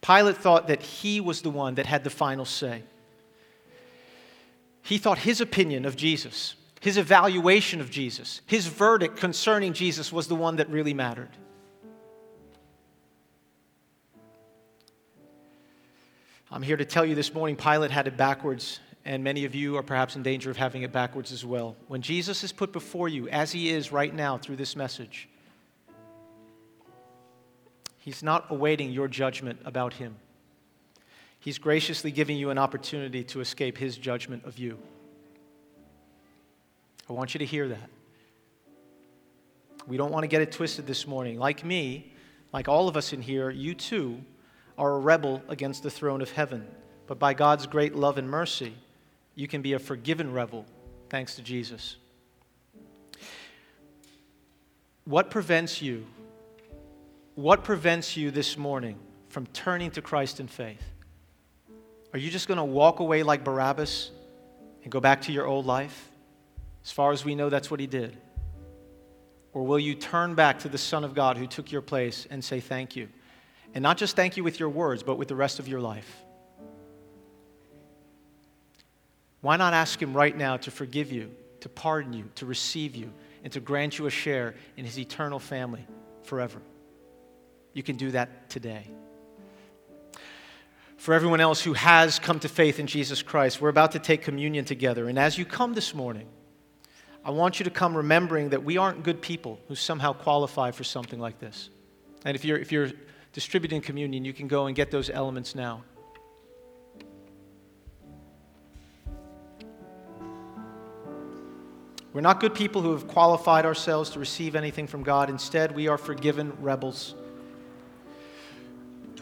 Pilate 0.00 0.36
thought 0.36 0.68
that 0.68 0.82
he 0.82 1.20
was 1.20 1.42
the 1.42 1.50
one 1.50 1.76
that 1.76 1.86
had 1.86 2.04
the 2.04 2.10
final 2.10 2.44
say. 2.44 2.82
He 4.82 4.98
thought 4.98 5.18
his 5.18 5.40
opinion 5.40 5.84
of 5.84 5.96
Jesus, 5.96 6.54
his 6.80 6.96
evaluation 6.96 7.80
of 7.80 7.90
Jesus, 7.90 8.40
his 8.46 8.66
verdict 8.66 9.16
concerning 9.16 9.74
Jesus 9.74 10.12
was 10.12 10.28
the 10.28 10.34
one 10.34 10.56
that 10.56 10.70
really 10.70 10.94
mattered. 10.94 11.30
I'm 16.50 16.62
here 16.62 16.78
to 16.78 16.84
tell 16.86 17.04
you 17.04 17.14
this 17.14 17.34
morning 17.34 17.56
Pilate 17.56 17.90
had 17.90 18.06
it 18.06 18.16
backwards 18.16 18.80
and 19.04 19.22
many 19.22 19.44
of 19.44 19.54
you 19.54 19.76
are 19.76 19.82
perhaps 19.82 20.16
in 20.16 20.22
danger 20.22 20.50
of 20.50 20.56
having 20.56 20.80
it 20.80 20.92
backwards 20.92 21.30
as 21.30 21.44
well. 21.44 21.76
When 21.88 22.00
Jesus 22.00 22.42
is 22.42 22.52
put 22.52 22.72
before 22.72 23.08
you, 23.08 23.28
as 23.28 23.52
he 23.52 23.68
is 23.68 23.92
right 23.92 24.14
now 24.14 24.38
through 24.38 24.56
this 24.56 24.74
message, 24.74 25.28
he's 27.98 28.22
not 28.22 28.46
awaiting 28.50 28.90
your 28.90 29.08
judgment 29.08 29.60
about 29.66 29.92
him. 29.92 30.16
He's 31.38 31.58
graciously 31.58 32.10
giving 32.10 32.38
you 32.38 32.48
an 32.48 32.56
opportunity 32.56 33.24
to 33.24 33.40
escape 33.40 33.76
his 33.76 33.98
judgment 33.98 34.44
of 34.46 34.58
you. 34.58 34.78
I 37.10 37.12
want 37.12 37.34
you 37.34 37.38
to 37.38 37.46
hear 37.46 37.68
that. 37.68 37.90
We 39.86 39.98
don't 39.98 40.12
want 40.12 40.24
to 40.24 40.28
get 40.28 40.40
it 40.40 40.52
twisted 40.52 40.86
this 40.86 41.06
morning. 41.06 41.38
Like 41.38 41.62
me, 41.62 42.12
like 42.54 42.68
all 42.68 42.88
of 42.88 42.96
us 42.96 43.12
in 43.12 43.20
here, 43.20 43.50
you 43.50 43.74
too 43.74 44.22
are 44.78 44.94
a 44.94 44.98
rebel 44.98 45.42
against 45.48 45.82
the 45.82 45.90
throne 45.90 46.22
of 46.22 46.30
heaven. 46.30 46.66
But 47.06 47.18
by 47.18 47.34
God's 47.34 47.66
great 47.66 47.94
love 47.94 48.16
and 48.16 48.30
mercy, 48.30 48.74
you 49.34 49.48
can 49.48 49.60
be 49.60 49.72
a 49.74 49.78
forgiven 49.78 50.32
rebel 50.32 50.64
thanks 51.10 51.34
to 51.34 51.42
Jesus. 51.42 51.96
What 55.04 55.30
prevents 55.30 55.82
you? 55.82 56.06
What 57.34 57.64
prevents 57.64 58.16
you 58.16 58.30
this 58.30 58.56
morning 58.56 58.98
from 59.28 59.46
turning 59.48 59.90
to 59.92 60.02
Christ 60.02 60.38
in 60.38 60.48
faith? 60.48 60.82
Are 62.12 62.18
you 62.18 62.30
just 62.30 62.48
going 62.48 62.58
to 62.58 62.64
walk 62.64 63.00
away 63.00 63.22
like 63.22 63.44
Barabbas 63.44 64.10
and 64.82 64.92
go 64.92 65.00
back 65.00 65.22
to 65.22 65.32
your 65.32 65.46
old 65.46 65.66
life? 65.66 66.10
As 66.84 66.92
far 66.92 67.12
as 67.12 67.24
we 67.24 67.34
know, 67.34 67.48
that's 67.48 67.70
what 67.70 67.80
he 67.80 67.86
did. 67.86 68.16
Or 69.52 69.64
will 69.64 69.78
you 69.78 69.94
turn 69.94 70.34
back 70.34 70.60
to 70.60 70.68
the 70.68 70.78
Son 70.78 71.04
of 71.04 71.14
God 71.14 71.36
who 71.36 71.46
took 71.46 71.72
your 71.72 71.82
place 71.82 72.26
and 72.30 72.44
say 72.44 72.60
thank 72.60 72.94
you? 72.96 73.08
And 73.74 73.82
not 73.82 73.96
just 73.96 74.16
thank 74.16 74.36
you 74.36 74.44
with 74.44 74.58
your 74.58 74.68
words, 74.68 75.02
but 75.02 75.16
with 75.16 75.28
the 75.28 75.36
rest 75.36 75.58
of 75.58 75.68
your 75.68 75.80
life. 75.80 76.24
Why 79.40 79.56
not 79.56 79.74
ask 79.74 80.00
Him 80.00 80.14
right 80.14 80.36
now 80.36 80.56
to 80.58 80.70
forgive 80.70 81.12
you, 81.12 81.30
to 81.60 81.68
pardon 81.68 82.12
you, 82.12 82.24
to 82.36 82.46
receive 82.46 82.96
you, 82.96 83.12
and 83.44 83.52
to 83.52 83.60
grant 83.60 83.98
you 83.98 84.06
a 84.06 84.10
share 84.10 84.54
in 84.76 84.84
His 84.84 84.98
eternal 84.98 85.38
family 85.38 85.86
forever? 86.24 86.60
You 87.72 87.82
can 87.82 87.96
do 87.96 88.10
that 88.12 88.50
today. 88.50 88.86
For 90.96 91.14
everyone 91.14 91.40
else 91.40 91.62
who 91.62 91.74
has 91.74 92.18
come 92.18 92.40
to 92.40 92.48
faith 92.48 92.80
in 92.80 92.88
Jesus 92.88 93.22
Christ, 93.22 93.60
we're 93.60 93.68
about 93.68 93.92
to 93.92 94.00
take 94.00 94.22
communion 94.22 94.64
together. 94.64 95.08
And 95.08 95.16
as 95.16 95.38
you 95.38 95.44
come 95.44 95.74
this 95.74 95.94
morning, 95.94 96.26
I 97.24 97.30
want 97.30 97.60
you 97.60 97.64
to 97.64 97.70
come 97.70 97.96
remembering 97.96 98.48
that 98.50 98.64
we 98.64 98.78
aren't 98.78 99.04
good 99.04 99.22
people 99.22 99.60
who 99.68 99.76
somehow 99.76 100.12
qualify 100.12 100.72
for 100.72 100.82
something 100.82 101.20
like 101.20 101.38
this. 101.38 101.70
And 102.24 102.34
if 102.34 102.44
you're, 102.44 102.58
if 102.58 102.72
you're 102.72 102.90
distributing 103.38 103.80
communion, 103.80 104.24
you 104.24 104.32
can 104.32 104.48
go 104.48 104.66
and 104.66 104.74
get 104.74 104.90
those 104.90 105.08
elements 105.08 105.54
now. 105.54 105.84
We're 112.12 112.20
not 112.20 112.40
good 112.40 112.52
people 112.52 112.82
who 112.82 112.90
have 112.90 113.06
qualified 113.06 113.64
ourselves 113.64 114.10
to 114.10 114.18
receive 114.18 114.56
anything 114.56 114.88
from 114.88 115.04
God. 115.04 115.30
Instead, 115.30 115.72
we 115.76 115.86
are 115.86 115.96
forgiven 115.96 116.52
rebels 116.60 117.14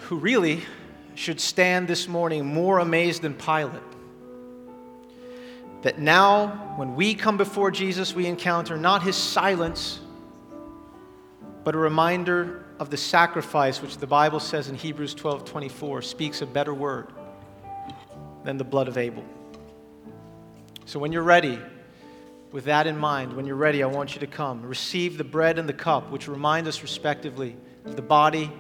who 0.05 0.17
really 0.17 0.63
should 1.15 1.39
stand 1.39 1.87
this 1.87 2.09
morning 2.09 2.47
more 2.47 2.79
amazed 2.79 3.21
than 3.21 3.35
Pilate. 3.35 3.83
That 5.83 5.99
now, 5.99 6.73
when 6.77 6.97
we 6.97 7.15
come 7.15 7.37
before 7.37 7.71
Jesus, 7.71 8.15
we 8.15 8.25
encounter 8.25 8.79
not 8.79 9.03
his 9.03 9.15
silence, 9.15 10.01
but 11.65 11.75
a 11.75 11.79
reminder 11.79 12.63
of 12.79 12.91
the 12.91 12.97
sacrifice 12.97 13.81
which 13.81 13.97
the 13.99 14.07
Bible 14.07 14.41
says 14.41 14.69
in 14.69 14.75
Hebrews 14.75 15.15
12 15.15 15.45
24 15.45 16.03
speaks 16.03 16.43
a 16.43 16.47
better 16.47 16.75
word 16.75 17.09
than 18.45 18.59
the 18.59 18.65
blood 18.65 18.89
of 18.89 18.99
Abel. 18.99 19.25
So 20.85 20.99
when 20.99 21.11
you're 21.13 21.23
ready, 21.23 21.59
with 22.53 22.65
that 22.67 22.87
in 22.87 22.97
mind, 22.97 23.33
when 23.35 23.45
you're 23.45 23.57
ready, 23.57 23.83
I 23.83 23.87
want 23.87 24.15
you 24.15 24.21
to 24.21 24.27
come. 24.27 24.63
Receive 24.63 25.19
the 25.19 25.25
bread 25.25 25.59
and 25.59 25.69
the 25.69 25.73
cup, 25.73 26.11
which 26.11 26.29
remind 26.29 26.69
us 26.69 26.83
respectively 26.83 27.57
of 27.85 27.97
the 27.97 28.03
body 28.03 28.53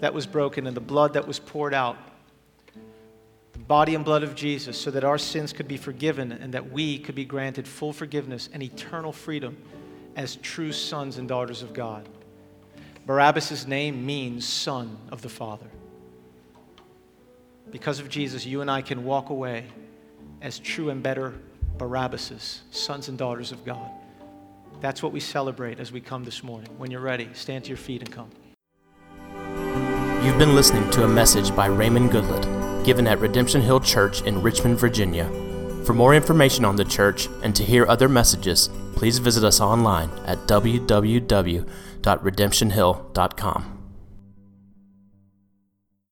that 0.00 0.12
was 0.12 0.26
broken 0.26 0.66
and 0.66 0.76
the 0.76 0.80
blood 0.80 1.14
that 1.14 1.26
was 1.26 1.38
poured 1.38 1.74
out. 1.74 1.96
The 3.52 3.58
body 3.60 3.94
and 3.94 4.04
blood 4.04 4.22
of 4.22 4.34
Jesus 4.34 4.78
so 4.78 4.90
that 4.90 5.04
our 5.04 5.18
sins 5.18 5.52
could 5.52 5.68
be 5.68 5.76
forgiven 5.76 6.32
and 6.32 6.52
that 6.54 6.70
we 6.70 6.98
could 6.98 7.14
be 7.14 7.24
granted 7.24 7.66
full 7.66 7.92
forgiveness 7.92 8.48
and 8.52 8.62
eternal 8.62 9.12
freedom 9.12 9.56
as 10.16 10.36
true 10.36 10.72
sons 10.72 11.18
and 11.18 11.28
daughters 11.28 11.62
of 11.62 11.72
God. 11.72 12.08
Barabbas' 13.08 13.66
name 13.66 14.04
means 14.04 14.46
son 14.46 14.98
of 15.10 15.22
the 15.22 15.30
Father. 15.30 15.64
Because 17.70 18.00
of 18.00 18.10
Jesus, 18.10 18.44
you 18.44 18.60
and 18.60 18.70
I 18.70 18.82
can 18.82 19.02
walk 19.02 19.30
away 19.30 19.64
as 20.42 20.58
true 20.58 20.90
and 20.90 21.02
better 21.02 21.32
Barabbases, 21.78 22.58
sons 22.70 23.08
and 23.08 23.16
daughters 23.16 23.50
of 23.50 23.64
God. 23.64 23.90
That's 24.82 25.02
what 25.02 25.12
we 25.12 25.20
celebrate 25.20 25.80
as 25.80 25.90
we 25.90 26.02
come 26.02 26.22
this 26.22 26.44
morning. 26.44 26.68
When 26.76 26.90
you're 26.90 27.00
ready, 27.00 27.30
stand 27.32 27.64
to 27.64 27.68
your 27.68 27.78
feet 27.78 28.02
and 28.02 28.12
come. 28.12 28.28
You've 30.22 30.38
been 30.38 30.54
listening 30.54 30.90
to 30.90 31.04
a 31.04 31.08
message 31.08 31.56
by 31.56 31.64
Raymond 31.64 32.10
Goodlett, 32.10 32.84
given 32.84 33.06
at 33.06 33.20
Redemption 33.20 33.62
Hill 33.62 33.80
Church 33.80 34.20
in 34.20 34.42
Richmond, 34.42 34.78
Virginia. 34.78 35.24
For 35.86 35.94
more 35.94 36.14
information 36.14 36.66
on 36.66 36.76
the 36.76 36.84
church 36.84 37.26
and 37.42 37.56
to 37.56 37.64
hear 37.64 37.86
other 37.86 38.10
messages, 38.10 38.68
please 38.94 39.18
visit 39.18 39.44
us 39.44 39.62
online 39.62 40.10
at 40.26 40.46
www.redemptionhill.com. 42.08 43.77